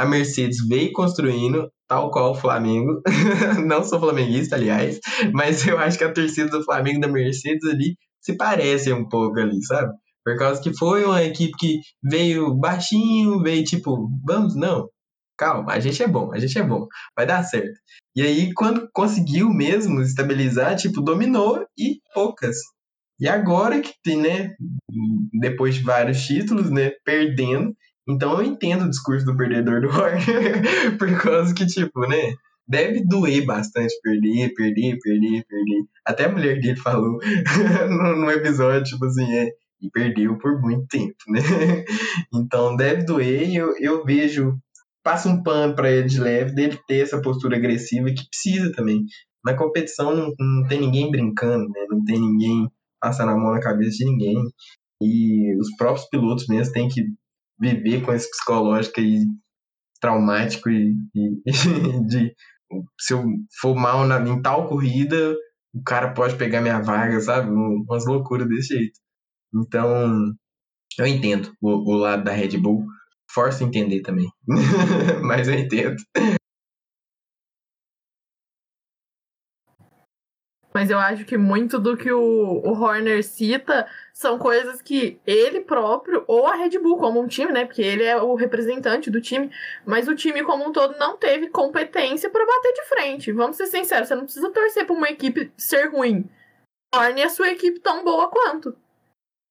[0.00, 3.02] a Mercedes veio construindo, tal qual o Flamengo.
[3.66, 4.98] não sou flamenguista, aliás,
[5.34, 9.06] mas eu acho que a torcida do Flamengo e da Mercedes ali se parecem um
[9.06, 9.92] pouco ali, sabe?
[10.24, 14.88] Por causa que foi uma equipe que veio baixinho, veio tipo, vamos, não,
[15.36, 17.78] calma, a gente é bom, a gente é bom, vai dar certo.
[18.16, 22.56] E aí, quando conseguiu mesmo estabilizar, tipo, dominou e poucas.
[23.18, 24.54] E agora que tem, né,
[25.38, 27.74] depois de vários títulos, né, perdendo,
[28.08, 30.62] então eu entendo o discurso do perdedor do Warner,
[30.98, 32.34] por causa que, tipo, né,
[32.66, 35.82] deve doer bastante perder, perder, perder, perder.
[36.06, 37.18] Até a mulher dele falou
[38.16, 39.50] no, episódio, tipo assim, é,
[39.82, 41.40] e perdeu por muito tempo, né?
[42.32, 44.56] Então deve doer e eu, eu vejo
[45.02, 49.04] passa um pano para ele de leve, dele ter essa postura agressiva que precisa também.
[49.44, 51.86] Na competição não, não tem ninguém brincando, né?
[51.88, 52.68] não tem ninguém
[53.00, 54.36] passando a mão na cabeça de ninguém.
[55.02, 57.02] E os próprios pilotos mesmo têm que
[57.60, 59.26] viver com esse psicológico aí
[60.00, 62.34] traumático e, e de
[62.98, 63.24] se eu
[63.60, 65.34] for mal na, em tal corrida,
[65.74, 67.50] o cara pode pegar minha vaga, sabe?
[67.50, 68.98] Umas loucuras desse jeito.
[69.54, 70.32] Então,
[70.98, 72.86] eu entendo o, o lado da Red Bull
[73.32, 74.28] força entender também.
[75.22, 75.96] Mas eu entendo.
[80.72, 85.60] Mas eu acho que muito do que o, o Horner cita são coisas que ele
[85.62, 87.64] próprio, ou a Red Bull como um time, né?
[87.64, 89.50] Porque ele é o representante do time,
[89.84, 93.32] mas o time como um todo não teve competência para bater de frente.
[93.32, 96.28] Vamos ser sinceros, você não precisa torcer para uma equipe ser ruim.
[96.92, 98.76] Torne a sua equipe tão boa quanto.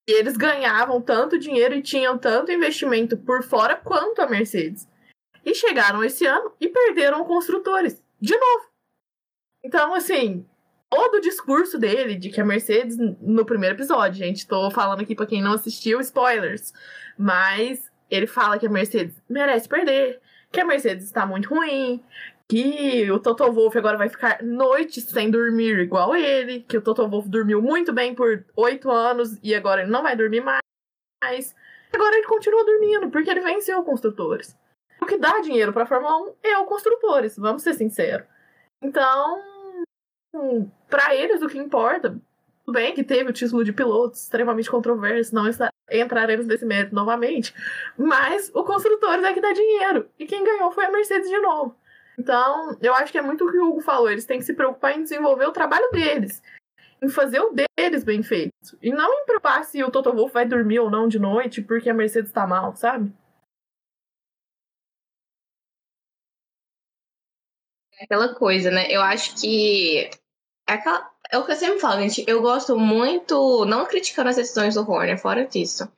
[0.08, 4.88] E eles ganhavam tanto dinheiro e tinham tanto investimento por fora quanto a Mercedes.
[5.46, 8.02] E chegaram esse ano e perderam construtores.
[8.20, 8.70] De novo.
[9.64, 10.46] Então, assim,
[10.90, 15.16] todo o discurso dele de que a Mercedes, no primeiro episódio, gente, tô falando aqui
[15.16, 16.74] pra quem não assistiu, spoilers.
[17.18, 20.20] Mas ele fala que a Mercedes merece perder,
[20.52, 22.04] que a Mercedes está muito ruim,
[22.48, 27.08] que o Toto Wolff agora vai ficar noites sem dormir igual ele, que o Toto
[27.08, 31.56] Wolff dormiu muito bem por oito anos e agora ele não vai dormir mais.
[31.94, 34.58] Agora ele continua dormindo, porque ele venceu construtores.
[35.02, 38.28] O que dá dinheiro para a Fórmula 1 é o construtores, vamos ser sinceros.
[38.82, 39.59] Então,
[40.90, 42.20] para eles o que importa,
[42.66, 46.94] tudo bem que teve o título de piloto extremamente controverso, não está, entraremos nesse mérito
[46.94, 47.54] novamente,
[47.98, 50.08] mas o construtores é que dá dinheiro.
[50.20, 51.76] E quem ganhou foi a Mercedes de novo.
[52.18, 54.54] Então, eu acho que é muito o que o Hugo falou, eles têm que se
[54.54, 56.42] preocupar em desenvolver o trabalho deles.
[57.02, 58.78] em fazer o deles bem feito.
[58.82, 61.90] E não em preocupar se o Toto Wolff vai dormir ou não de noite porque
[61.90, 63.12] a Mercedes tá mal, sabe?
[68.00, 68.88] Aquela coisa, né?
[68.90, 70.10] Eu acho que.
[70.68, 71.10] É, aquela...
[71.32, 72.24] é o que eu sempre falo, gente.
[72.28, 73.66] Eu gosto muito.
[73.66, 75.92] Não criticando as decisões do Horner, fora disso.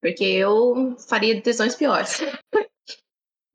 [0.00, 2.20] Porque eu faria decisões piores.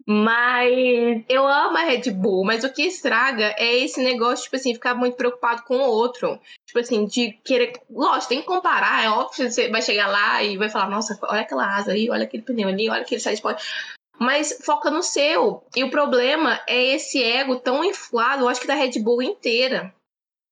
[0.05, 4.73] Mas eu amo a Red Bull, mas o que estraga é esse negócio, tipo assim,
[4.73, 6.39] ficar muito preocupado com o outro.
[6.67, 7.71] Tipo assim, de querer.
[7.89, 11.17] Lógico, tem que comparar, é óbvio que você vai chegar lá e vai falar, nossa,
[11.23, 13.63] olha aquela asa aí, olha aquele pneu ali, olha aquele side pod.
[14.20, 15.64] Mas foca no seu.
[15.76, 19.93] E o problema é esse ego tão inflado, eu acho que da Red Bull inteira.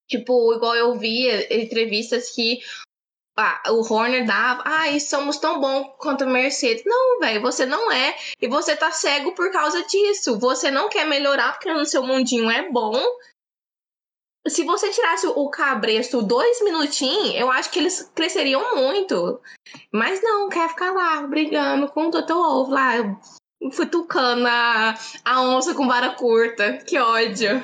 [0.07, 2.59] Tipo, igual eu via entrevistas que
[3.37, 6.83] ah, o Horner dava, ai, somos tão bom quanto a Mercedes.
[6.85, 8.15] Não, velho, você não é.
[8.41, 10.37] E você tá cego por causa disso.
[10.37, 13.01] Você não quer melhorar porque no seu mundinho é bom.
[14.47, 19.39] Se você tirasse o cabresto dois minutinhos, eu acho que eles cresceriam muito.
[19.91, 22.33] Mas não, quer ficar lá brigando com o Dr.
[22.33, 22.95] Wolf lá,
[23.71, 26.77] futucando a, a onça com vara curta.
[26.79, 27.63] Que ódio.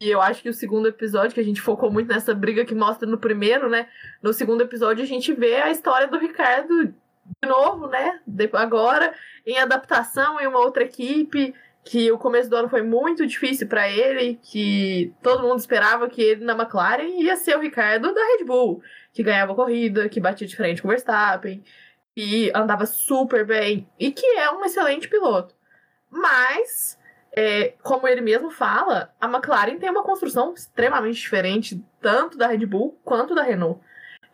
[0.00, 2.74] E eu acho que o segundo episódio, que a gente focou muito nessa briga que
[2.74, 3.88] mostra no primeiro, né?
[4.20, 8.20] No segundo episódio a gente vê a história do Ricardo de novo, né?
[8.54, 9.14] Agora,
[9.46, 11.54] em adaptação em uma outra equipe,
[11.84, 16.22] que o começo do ano foi muito difícil para ele, que todo mundo esperava que
[16.22, 20.46] ele na McLaren ia ser o Ricardo da Red Bull, que ganhava corrida, que batia
[20.46, 21.62] de frente com o Verstappen,
[22.16, 25.54] e andava super bem, e que é um excelente piloto.
[26.08, 26.98] Mas
[27.34, 32.66] é, como ele mesmo fala, a McLaren tem uma construção extremamente diferente, tanto da Red
[32.66, 33.80] Bull quanto da Renault.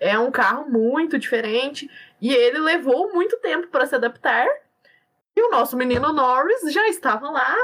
[0.00, 1.88] É um carro muito diferente
[2.20, 4.46] e ele levou muito tempo para se adaptar.
[5.38, 7.54] E o nosso menino Norris já estava lá,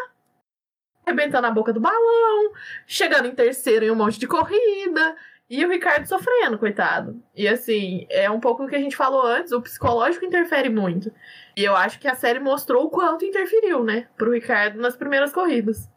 [1.05, 2.53] arrebentando a boca do balão,
[2.87, 5.16] chegando em terceiro em um monte de corrida,
[5.51, 7.20] e o Ricardo sofrendo, coitado.
[7.35, 11.12] E assim, é um pouco o que a gente falou antes, o psicológico interfere muito.
[11.57, 15.33] E eu acho que a série mostrou o quanto interferiu, né, pro Ricardo nas primeiras
[15.33, 15.91] corridas.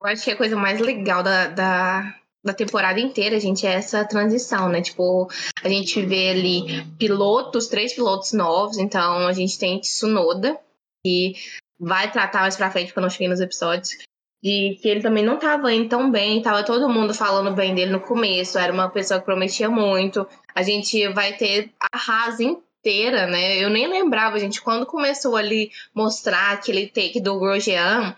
[0.00, 4.04] Eu acho que a coisa mais legal da, da, da temporada inteira, gente, é essa
[4.04, 4.82] transição, né?
[4.82, 5.28] Tipo,
[5.62, 10.58] a gente vê ali pilotos, três pilotos novos, então a gente tem Tsunoda,
[11.04, 11.32] que
[11.80, 13.96] vai tratar mais pra frente quando eu cheguei nos episódios,
[14.42, 17.92] de que ele também não estava indo tão bem, tava todo mundo falando bem dele
[17.92, 20.26] no começo, era uma pessoa que prometia muito.
[20.54, 23.56] A gente vai ter a Haas inteira, né?
[23.56, 28.14] Eu nem lembrava, gente, quando começou ali mostrar aquele take do Grosjean,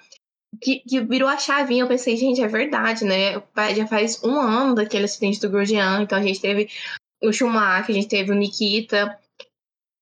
[0.61, 3.43] que, que virou a chavinha, eu pensei, gente, é verdade, né?
[3.75, 6.69] Já faz um ano daquele acidente do Grosjean, então a gente teve
[7.23, 9.19] o Schumacher, a gente teve o Nikita,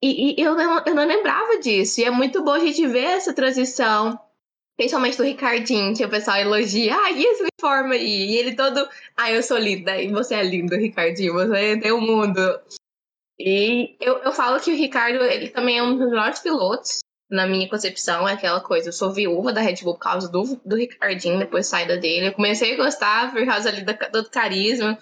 [0.03, 3.05] e, e eu, não, eu não lembrava disso, e é muito bom a gente ver
[3.05, 4.18] essa transição
[4.76, 6.97] Principalmente do Ricardinho, que o pessoal elogia.
[6.97, 8.30] Ah, e esse uniforme aí?
[8.30, 8.88] E ele todo.
[9.16, 10.01] Ah, eu sou linda.
[10.01, 11.32] E você é lindo, Ricardinho.
[11.34, 12.40] Você tem o mundo.
[13.38, 17.01] E eu, eu falo que o Ricardo, ele também é um dos melhores pilotos.
[17.35, 18.89] Na minha concepção, é aquela coisa.
[18.89, 22.28] Eu sou viúva da Red Bull por causa do, do Ricardinho, depois saída dele.
[22.28, 24.97] Eu comecei a gostar por causa ali do, do carisma.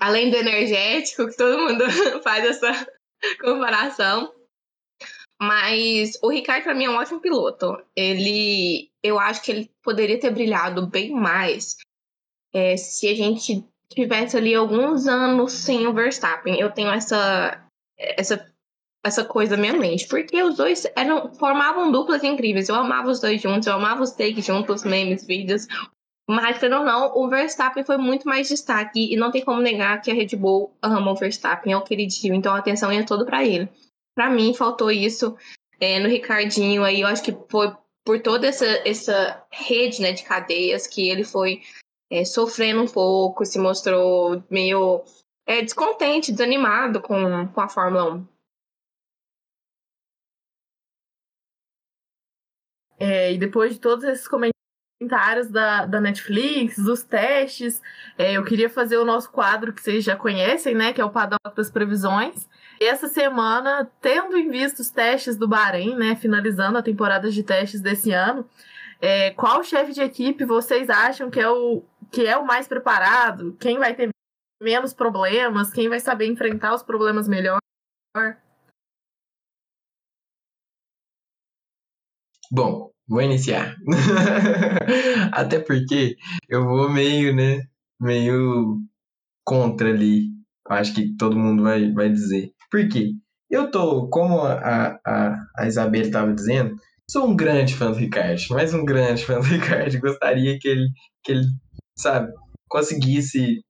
[0.00, 1.84] Além do energético, que todo mundo
[2.24, 2.86] faz essa
[3.40, 4.34] comparação.
[5.40, 7.80] Mas o Ricardo, para mim, é um ótimo piloto.
[7.94, 8.90] Ele.
[9.00, 11.76] Eu acho que ele poderia ter brilhado bem mais
[12.52, 16.58] é, se a gente tivesse ali alguns anos sem o Verstappen.
[16.58, 17.64] Eu tenho essa.
[17.96, 18.52] essa
[19.08, 22.68] essa coisa minha mente, porque os dois eram formavam duplas incríveis.
[22.68, 25.66] Eu amava os dois juntos, eu amava os takes juntos, memes, vídeos.
[26.30, 29.12] Mas, querendo ou não, o Verstappen foi muito mais destaque.
[29.12, 32.34] E não tem como negar que a Red Bull ama o Verstappen, é o queridinho.
[32.34, 33.68] Então a atenção ia toda para ele
[34.18, 35.36] para mim faltou isso
[35.78, 37.72] é, no Ricardinho aí, eu acho que foi
[38.04, 41.62] por toda essa, essa rede né, de cadeias que ele foi
[42.10, 45.04] é, sofrendo um pouco, se mostrou meio
[45.46, 48.26] é, descontente, desanimado com, com a Fórmula 1.
[52.98, 57.80] É, e depois de todos esses comentários da, da Netflix, dos testes,
[58.16, 60.92] é, eu queria fazer o nosso quadro que vocês já conhecem, né?
[60.92, 62.48] Que é o Paddock das Previsões.
[62.80, 67.42] E essa semana, tendo em vista os testes do Bahrein, né, finalizando a temporada de
[67.42, 68.48] testes desse ano,
[69.00, 73.56] é, qual chefe de equipe vocês acham que é, o, que é o mais preparado?
[73.58, 74.10] Quem vai ter
[74.62, 75.72] menos problemas?
[75.72, 77.58] Quem vai saber enfrentar os problemas melhor?
[82.50, 83.76] Bom, vou iniciar.
[85.32, 86.16] Até porque
[86.48, 87.62] eu vou meio, né?
[88.00, 88.78] Meio
[89.44, 90.28] contra ali.
[90.68, 92.52] Acho que todo mundo vai, vai dizer.
[92.70, 93.12] Por quê?
[93.50, 96.76] eu tô, como a, a, a Isabel estava dizendo,
[97.10, 99.98] sou um grande fã do Ricardo, mas um grande fã do Ricardo.
[100.00, 100.88] Gostaria que ele,
[101.24, 101.46] que ele
[101.96, 102.32] sabe,
[102.68, 103.62] conseguisse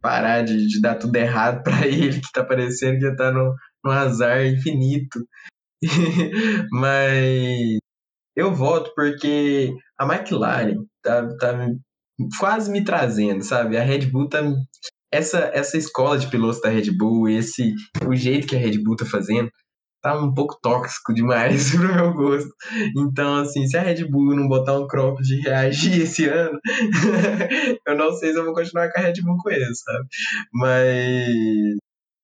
[0.00, 3.90] parar de, de dar tudo errado para ele, que tá parecendo que tá no, no
[3.90, 5.20] azar infinito.
[6.72, 7.78] mas
[8.36, 11.68] eu voto porque a McLaren tá, tá
[12.38, 13.76] quase me trazendo, sabe?
[13.76, 14.42] A Red Bull tá.
[15.12, 17.72] Essa, essa escola de pilotos da Red Bull, esse
[18.04, 19.48] o jeito que a Red Bull tá fazendo,
[20.02, 22.50] tá um pouco tóxico demais pro meu gosto.
[22.96, 26.58] Então, assim, se a Red Bull não botar um cropped reagir esse ano,
[27.86, 30.06] eu não sei se eu vou continuar com a Red Bull com ele, sabe?
[30.52, 31.76] Mas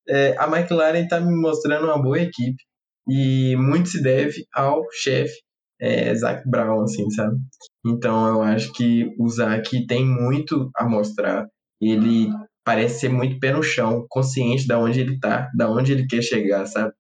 [0.09, 2.63] é, a McLaren tá me mostrando uma boa equipe
[3.09, 5.39] e muito se deve ao chefe
[5.81, 7.39] é, Zac Brown, assim, sabe?
[7.85, 11.47] Então eu acho que o Zac tem muito a mostrar.
[11.81, 12.29] Ele
[12.65, 16.23] parece ser muito pé no chão, consciente de onde ele tá, da onde ele quer
[16.23, 16.93] chegar, sabe?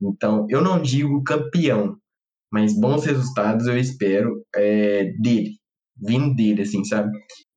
[0.00, 1.96] Então, eu não digo campeão,
[2.52, 5.56] mas bons resultados eu espero é, dele,
[5.96, 7.10] vindo dele, assim, sabe?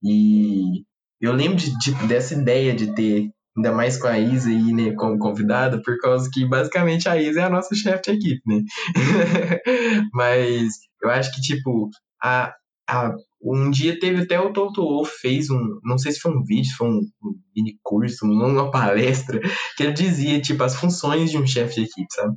[0.03, 0.83] E
[1.21, 4.91] eu lembro de, de, dessa ideia de ter, ainda mais com a Isa aí, né,
[4.93, 8.61] como convidada, por causa que basicamente a Isa é a nossa chefe de equipe, né?
[10.13, 11.89] mas eu acho que, tipo,
[12.21, 12.53] a,
[12.89, 16.43] a, um dia teve até o Toto Wolff fez um, não sei se foi um
[16.43, 19.39] vídeo, foi um, um mini curso, uma palestra,
[19.77, 22.35] que ele dizia, tipo, as funções de um chefe de equipe, sabe?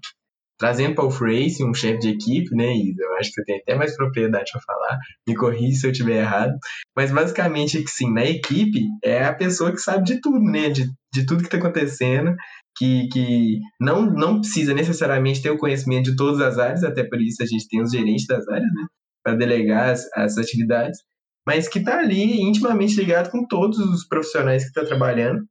[0.58, 3.02] Trazendo para o Race um chefe de equipe, né, Isa?
[3.02, 6.20] Eu acho que você tem até mais propriedade para falar, me corri se eu estiver
[6.20, 6.58] errado.
[6.96, 10.68] Mas basicamente, sim, na equipe é a pessoa que sabe de tudo, né?
[10.68, 12.34] De, de tudo que está acontecendo,
[12.76, 17.20] que, que não, não precisa necessariamente ter o conhecimento de todas as áreas, até por
[17.20, 18.86] isso a gente tem os gerentes das áreas, né?
[19.28, 21.00] para delegar as, as, atividades,
[21.46, 25.44] mas que está ali intimamente ligado com todos os profissionais que estão tá trabalhando.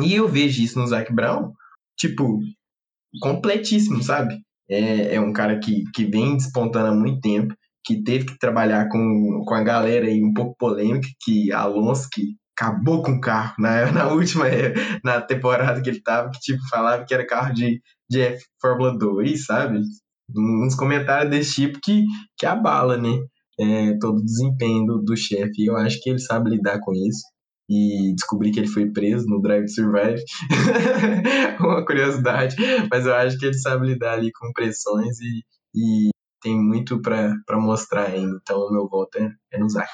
[0.00, 1.52] E eu vejo isso no Zac Brown,
[1.96, 2.40] tipo,
[3.20, 4.38] completíssimo, sabe?
[4.70, 7.54] É, é um cara que, que vem despontando há muito tempo,
[7.84, 12.34] que teve que trabalhar com, com a galera aí um pouco polêmica, que Alonso, que
[12.58, 14.44] acabou com o carro na, na última
[15.02, 17.80] na temporada que ele tava, que tipo, falava que era carro de,
[18.10, 19.80] de F Fórmula 2, sabe?
[20.36, 22.04] uns comentários desse tipo que,
[22.36, 23.10] que abala, né?
[23.60, 25.64] É, todo o desempenho do, do chefe.
[25.64, 27.22] Eu acho que ele sabe lidar com isso.
[27.68, 30.22] E descobri que ele foi preso no Drive to Survive.
[31.60, 32.56] Uma curiosidade.
[32.90, 35.44] Mas eu acho que ele sabe lidar ali com pressões e,
[35.74, 36.08] e
[36.40, 38.38] tem muito para mostrar ainda.
[38.40, 39.90] Então, o meu voto é, é no Zac.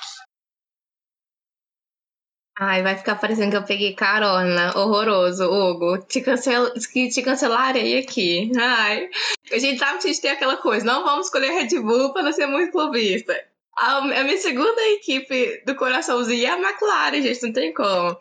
[2.56, 4.72] Ai, vai ficar parecendo que eu peguei carona.
[4.78, 5.98] Horroroso, Hugo.
[6.06, 6.72] Te, cancel...
[6.74, 8.52] te cancelarei aqui.
[8.56, 9.08] Ai.
[9.52, 10.86] A gente sabe que a gente tem aquela coisa.
[10.86, 13.34] Não vamos escolher Red Bull para não ser muito clubista.
[13.76, 17.42] A, a minha segunda equipe do coraçãozinho é a McLaren, gente.
[17.42, 18.16] Não tem como.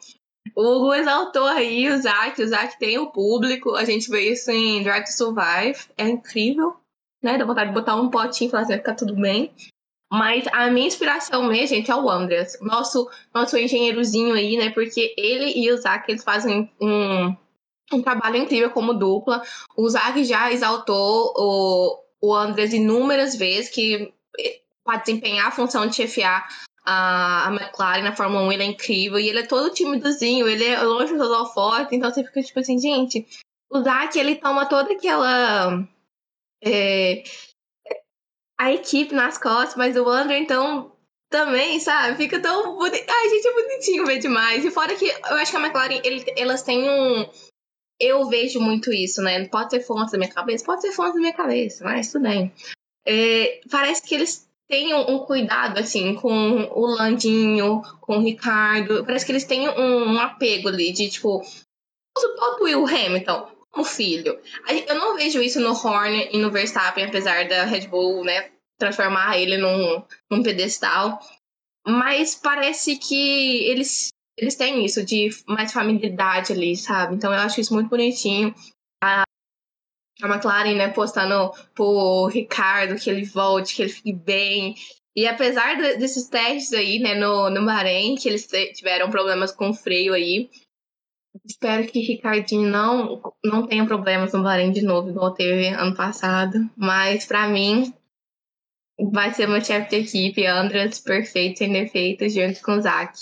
[0.56, 2.42] O Hugo exaltou aí o Zac.
[2.42, 3.76] O Zac tem o público.
[3.76, 5.80] A gente vê isso em Drive to Survive.
[5.98, 6.76] É incrível.
[7.22, 7.38] Né?
[7.38, 9.52] Dá vontade de botar um potinho e falar assim, vai ficar tudo bem.
[10.12, 12.60] Mas a minha inspiração mesmo, gente, é o Andreas.
[12.62, 14.70] Nosso, nosso engenheirozinho aí, né?
[14.70, 17.36] Porque ele e o Zac, eles fazem um,
[17.92, 19.42] um trabalho incrível como dupla.
[19.76, 24.14] O Zac já exaltou o, o Andreas inúmeras vezes, que
[24.84, 26.48] para desempenhar a função de chefiar
[26.86, 29.20] a, McLaren na Fórmula 1, ele é incrível.
[29.20, 31.96] E ele é todo timidozinho, ele é longe do holofote.
[31.96, 33.26] Então você fica tipo assim, gente,
[33.70, 35.88] o Zac, ele toma toda aquela...
[36.66, 37.24] É,
[38.58, 40.94] a equipe nas costas, mas o Andrew, então,
[41.34, 42.16] também, sabe?
[42.16, 43.10] Fica tão bonito.
[43.10, 44.64] Ai, gente, é bonitinho ver demais.
[44.64, 47.28] E fora que eu acho que a McLaren, ele, elas têm um.
[48.00, 49.48] Eu vejo muito isso, né?
[49.48, 52.54] Pode ser fonte da minha cabeça, pode ser fonte da minha cabeça, mas tudo bem.
[53.06, 59.06] É, parece que eles têm um, um, cuidado, assim, com o Landinho, com o Ricardo.
[59.06, 61.42] Parece que eles têm um, um apego ali de, tipo,
[62.18, 64.40] o próprio Will Hamilton como filho.
[64.88, 69.38] Eu não vejo isso no Horner e no Verstappen, apesar da Red Bull, né, transformar
[69.38, 71.20] ele num, num pedestal.
[71.86, 77.16] Mas parece que eles, eles têm isso de mais familiaridade ali, sabe?
[77.16, 78.54] Então eu acho isso muito bonitinho.
[80.22, 84.76] A, McLaren, né, postando pro Ricardo que ele volte, que ele fique bem.
[85.16, 89.74] E apesar de, desses testes aí, né, no, no Bahrein, que eles tiveram problemas com
[89.74, 90.50] freio aí,
[91.46, 96.70] Espero que Ricardinho não, não tenha problemas no Bahrein de novo, igual teve ano passado.
[96.78, 97.92] Mas para mim,
[99.12, 103.18] vai ser meu chefe de equipe, Andras, perfeito, sem defeitos, junto com o Zac.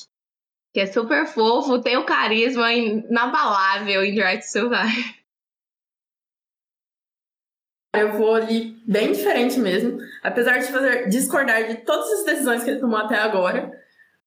[0.73, 5.20] Que é super fofo, tem o carisma inabalável em Drive to Survive.
[7.93, 9.97] Eu vou ali bem diferente mesmo.
[10.23, 13.71] Apesar de fazer discordar de todas as decisões que ele tomou até agora.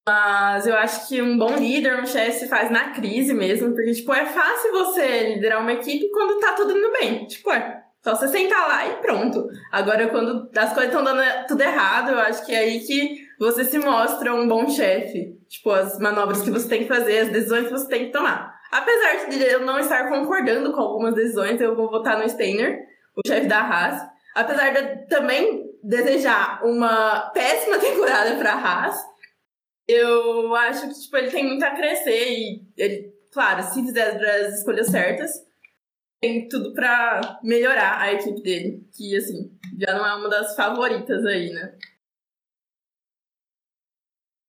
[0.06, 3.92] Mas eu acho que um bom líder, um chefe, se faz na crise mesmo, porque,
[3.92, 7.26] tipo, é fácil você liderar uma equipe quando tá tudo indo bem.
[7.26, 9.48] Tipo, é só você sentar lá e pronto.
[9.72, 13.64] Agora, quando as coisas estão dando tudo errado, eu acho que é aí que você
[13.64, 15.38] se mostra um bom chefe.
[15.48, 18.54] Tipo, as manobras que você tem que fazer, as decisões que você tem que tomar.
[18.70, 22.78] Apesar de eu não estar concordando com algumas decisões, eu vou votar no Steiner,
[23.16, 24.02] o chefe da Haas.
[24.34, 28.96] Apesar de também desejar uma péssima temporada para a Haas,
[29.86, 34.58] eu acho que tipo, ele tem muito a crescer e ele, claro, se fizer as
[34.58, 35.30] escolhas certas,
[36.20, 41.24] tem tudo para melhorar a equipe dele, que assim, já não é uma das favoritas
[41.26, 41.76] aí, né?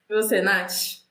[0.09, 1.04] E você, Nath?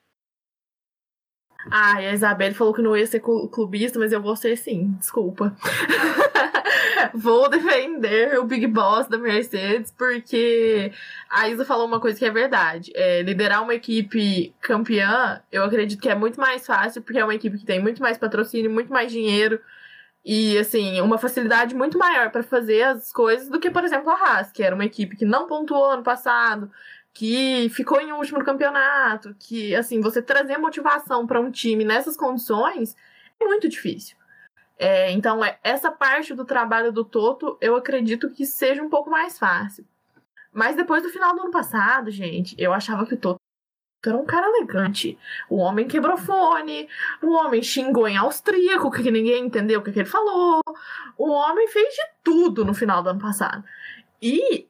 [1.70, 5.56] Ah, a Isabelle falou que não ia ser clubista, mas eu vou ser sim, desculpa.
[7.14, 10.92] vou defender o Big Boss da Mercedes, porque
[11.30, 12.92] a Isa falou uma coisa que é verdade.
[12.94, 17.34] É, liderar uma equipe campeã, eu acredito que é muito mais fácil, porque é uma
[17.34, 19.60] equipe que tem muito mais patrocínio, muito mais dinheiro.
[20.24, 24.14] E, assim, uma facilidade muito maior para fazer as coisas do que, por exemplo, a
[24.14, 26.70] Haas, que era uma equipe que não pontuou ano passado,
[27.14, 32.16] que ficou em último no campeonato, que, assim, você trazer motivação para um time nessas
[32.16, 32.96] condições
[33.40, 34.16] é muito difícil.
[34.76, 39.08] É, então, é, essa parte do trabalho do Toto, eu acredito que seja um pouco
[39.08, 39.86] mais fácil.
[40.52, 43.38] Mas depois do final do ano passado, gente, eu achava que o Toto
[44.04, 45.16] era um cara elegante.
[45.48, 46.88] O homem quebrou fone,
[47.22, 50.60] o homem xingou em austríaco, que ninguém entendeu o que, que ele falou.
[51.16, 53.64] O homem fez de tudo no final do ano passado.
[54.26, 54.66] E,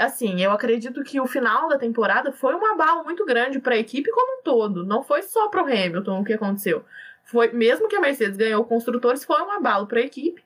[0.00, 3.78] assim, eu acredito que o final da temporada foi um abalo muito grande para a
[3.78, 4.82] equipe como um todo.
[4.82, 6.82] Não foi só para o Hamilton o que aconteceu.
[7.24, 10.42] Foi, mesmo que a Mercedes ganhou construtores, foi um abalo para a equipe.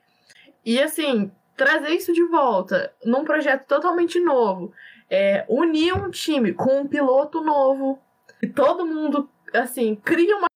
[0.67, 4.73] E, assim, trazer isso de volta num projeto totalmente novo,
[5.09, 8.01] é, unir um time com um piloto novo,
[8.43, 10.49] e todo mundo, assim, cria uma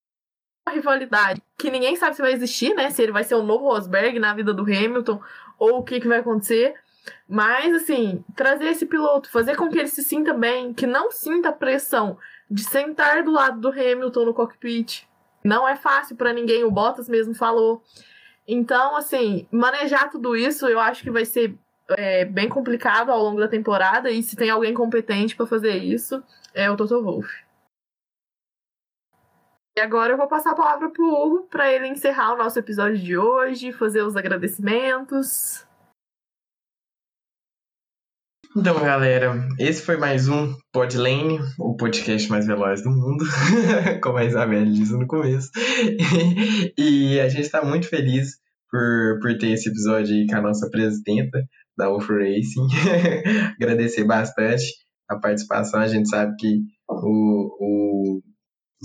[0.69, 2.91] rivalidade que ninguém sabe se vai existir, né?
[2.91, 5.21] Se ele vai ser o novo Rosberg na vida do Hamilton
[5.57, 6.75] ou o que, que vai acontecer.
[7.29, 11.49] Mas, assim, trazer esse piloto, fazer com que ele se sinta bem, que não sinta
[11.49, 12.19] a pressão
[12.51, 15.07] de sentar do lado do Hamilton no cockpit.
[15.45, 17.83] Não é fácil para ninguém, o Bottas mesmo falou.
[18.47, 21.57] Então, assim, manejar tudo isso eu acho que vai ser
[21.91, 24.11] é, bem complicado ao longo da temporada.
[24.11, 26.23] E se tem alguém competente para fazer isso,
[26.55, 27.47] é o Toto Wolff.
[29.77, 32.97] E agora eu vou passar a palavra pro Hugo para ele encerrar o nosso episódio
[32.97, 35.67] de hoje, fazer os agradecimentos.
[38.59, 43.23] Então, galera, esse foi mais um Podlane, o podcast mais veloz do mundo,
[44.03, 45.51] como a Isabelle disse no começo.
[46.79, 48.31] e a gente está muito feliz
[48.71, 51.39] por, por ter esse episódio aí com a nossa presidenta
[51.77, 52.67] da Wolf Racing.
[53.61, 54.65] Agradecer bastante
[55.07, 55.79] a participação.
[55.79, 58.23] A gente sabe que o, o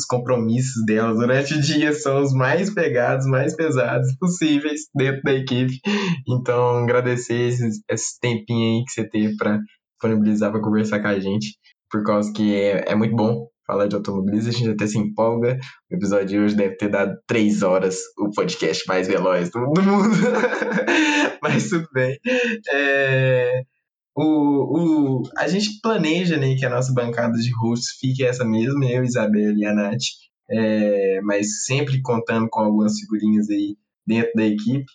[0.01, 5.33] os compromissos delas durante o dia são os mais pegados, mais pesados possíveis dentro da
[5.33, 5.79] equipe.
[6.27, 9.59] Então, agradecer esse, esse tempinho aí que você teve para
[9.93, 11.55] disponibilizar para conversar com a gente,
[11.89, 15.57] por causa que é, é muito bom falar de automobilismo, a gente até se empolga.
[15.89, 19.77] O episódio de hoje deve ter dado três horas, o podcast mais veloz do mundo.
[21.41, 22.17] Mas tudo bem.
[22.73, 23.63] É,
[24.15, 28.85] o, o, a gente planeja né, que a nossa bancada de hosts fique essa mesma,
[28.85, 30.03] eu, Isabela e a Nath,
[30.49, 33.75] é, mas sempre contando com algumas figurinhas aí
[34.05, 34.85] dentro da equipe.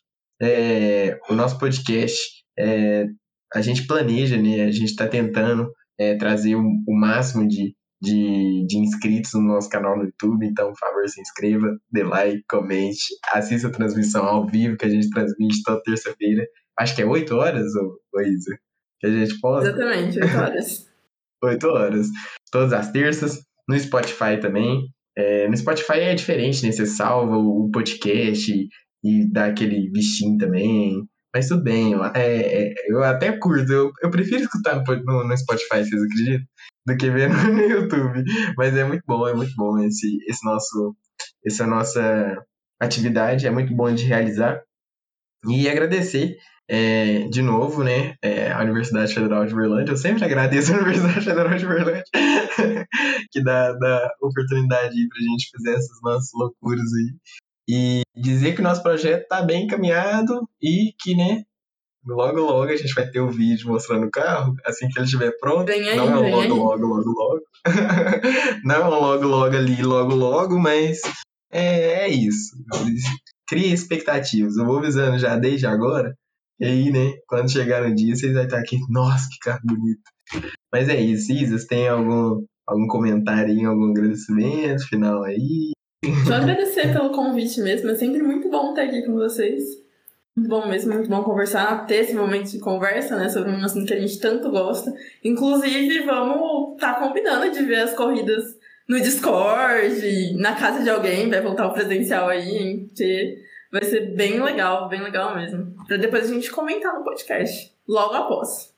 [0.40, 2.18] É, o nosso podcast,
[2.59, 3.06] é,
[3.55, 8.66] a gente planeja, né, a gente está tentando é, trazer o, o máximo de, de,
[8.66, 13.02] de, inscritos no nosso canal no YouTube, então, por favor, se inscreva, dê like, comente,
[13.32, 16.47] assista a transmissão ao vivo que a gente transmite toda terça-feira.
[16.78, 18.59] Acho que é 8 horas, ou, Isa?
[19.01, 19.68] Que a gente posta.
[19.68, 20.86] Exatamente, 8 horas.
[21.43, 22.06] 8 horas.
[22.51, 23.43] Todas as terças.
[23.68, 24.89] No Spotify também.
[25.16, 26.70] É, no Spotify é diferente, né?
[26.70, 28.68] Você salva o podcast e,
[29.02, 31.02] e dá aquele bichinho também.
[31.35, 33.70] Mas tudo bem, eu, é, é, eu até curto.
[33.70, 36.47] Eu, eu prefiro escutar no, no Spotify, vocês acreditam?
[36.86, 38.24] Do que ver no, no, YouTube.
[38.56, 40.97] Mas é muito bom, é muito bom esse, esse nosso,
[41.44, 42.44] essa nossa
[42.81, 43.47] atividade.
[43.47, 44.62] É muito bom de realizar.
[45.48, 46.36] E agradecer
[46.68, 49.93] é, de novo, né, é, a Universidade Federal de Uberlândia.
[49.93, 52.05] Eu sempre agradeço a Universidade Federal de Uberlândia,
[53.30, 57.14] que dá, dá oportunidade para a gente fazer essas nossas loucuras aí.
[57.68, 61.43] E dizer que o nosso projeto está bem encaminhado e que, né,
[62.06, 65.06] logo logo a gente vai ter o um vídeo mostrando o carro, assim que ele
[65.06, 65.70] estiver pronto.
[65.70, 67.40] Aí, não é um logo, logo, logo, logo.
[68.64, 71.01] não é um logo, logo ali, logo, logo, mas
[71.52, 72.56] é, é isso.
[73.48, 74.56] Cria expectativas.
[74.56, 76.16] Eu vou avisando já desde agora
[76.58, 80.02] e aí, né, quando chegar no dia, vocês vão estar aqui, nossa, que carro bonito.
[80.72, 85.72] Mas é isso, Isas, tem algum, algum comentário, algum agradecimento final aí?
[86.26, 87.90] Só agradecer pelo convite mesmo.
[87.90, 89.64] É sempre muito bom estar aqui com vocês.
[90.36, 93.86] Muito bom mesmo, muito bom conversar, ter esse momento de conversa, né, sobre um assunto
[93.86, 94.92] que a gente tanto gosta.
[95.24, 98.44] Inclusive, vamos estar tá combinando de ver as corridas
[98.86, 103.38] no Discord, na casa de alguém, vai voltar o presencial aí, hein, que
[103.72, 105.74] vai ser bem legal, bem legal mesmo.
[105.86, 108.74] Pra depois a gente comentar no podcast, logo após.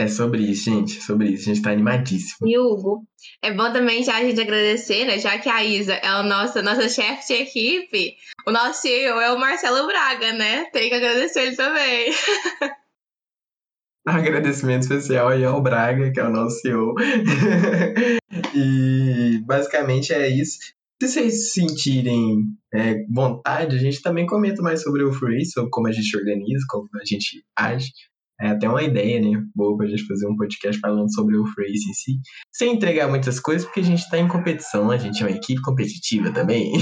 [0.00, 0.96] É sobre isso, gente.
[0.96, 1.50] É sobre isso.
[1.50, 2.48] A gente tá animadíssimo.
[2.48, 3.06] E Hugo,
[3.42, 5.18] é bom também já a gente agradecer, né?
[5.18, 8.16] Já que a Isa é a nossa, nossa chefe de equipe,
[8.46, 10.64] o nosso CEO é o Marcelo Braga, né?
[10.72, 12.14] Tem que agradecer ele também.
[14.06, 16.94] Agradecimento especial aí ao Braga, que é o nosso CEO.
[18.56, 20.58] e basicamente é isso.
[21.02, 22.44] Se vocês sentirem
[22.74, 26.62] é, vontade, a gente também comenta mais sobre o Free, sobre como a gente organiza,
[26.68, 27.90] como a gente age.
[28.38, 29.42] É até uma ideia, né?
[29.54, 32.20] Boa pra gente fazer um podcast falando sobre o Race em si.
[32.52, 35.62] Sem entregar muitas coisas, porque a gente tá em competição, a gente é uma equipe
[35.62, 36.72] competitiva também.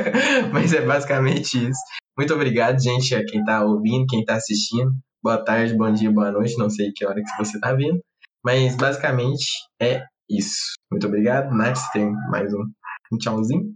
[0.50, 1.80] Mas é basicamente isso.
[2.16, 4.92] Muito obrigado, gente, a quem tá ouvindo, quem tá assistindo.
[5.22, 6.56] Boa tarde, bom dia, boa noite.
[6.56, 8.00] Não sei que hora que você tá vendo.
[8.42, 9.44] Mas basicamente
[9.80, 10.72] é isso.
[10.90, 11.54] Muito obrigado.
[11.54, 12.64] Nath, tem mais um,
[13.12, 13.74] um tchauzinho?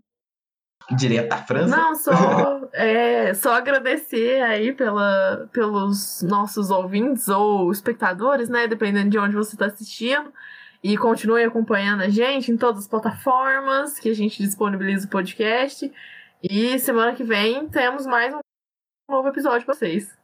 [0.96, 1.76] direto da França?
[1.76, 2.12] Não, só,
[2.72, 8.66] é, só agradecer aí pela, pelos nossos ouvintes ou espectadores, né?
[8.66, 10.32] Dependendo de onde você está assistindo.
[10.82, 15.90] E continue acompanhando a gente em todas as plataformas que a gente disponibiliza o podcast.
[16.42, 18.40] E semana que vem temos mais um
[19.08, 20.21] novo episódio para vocês.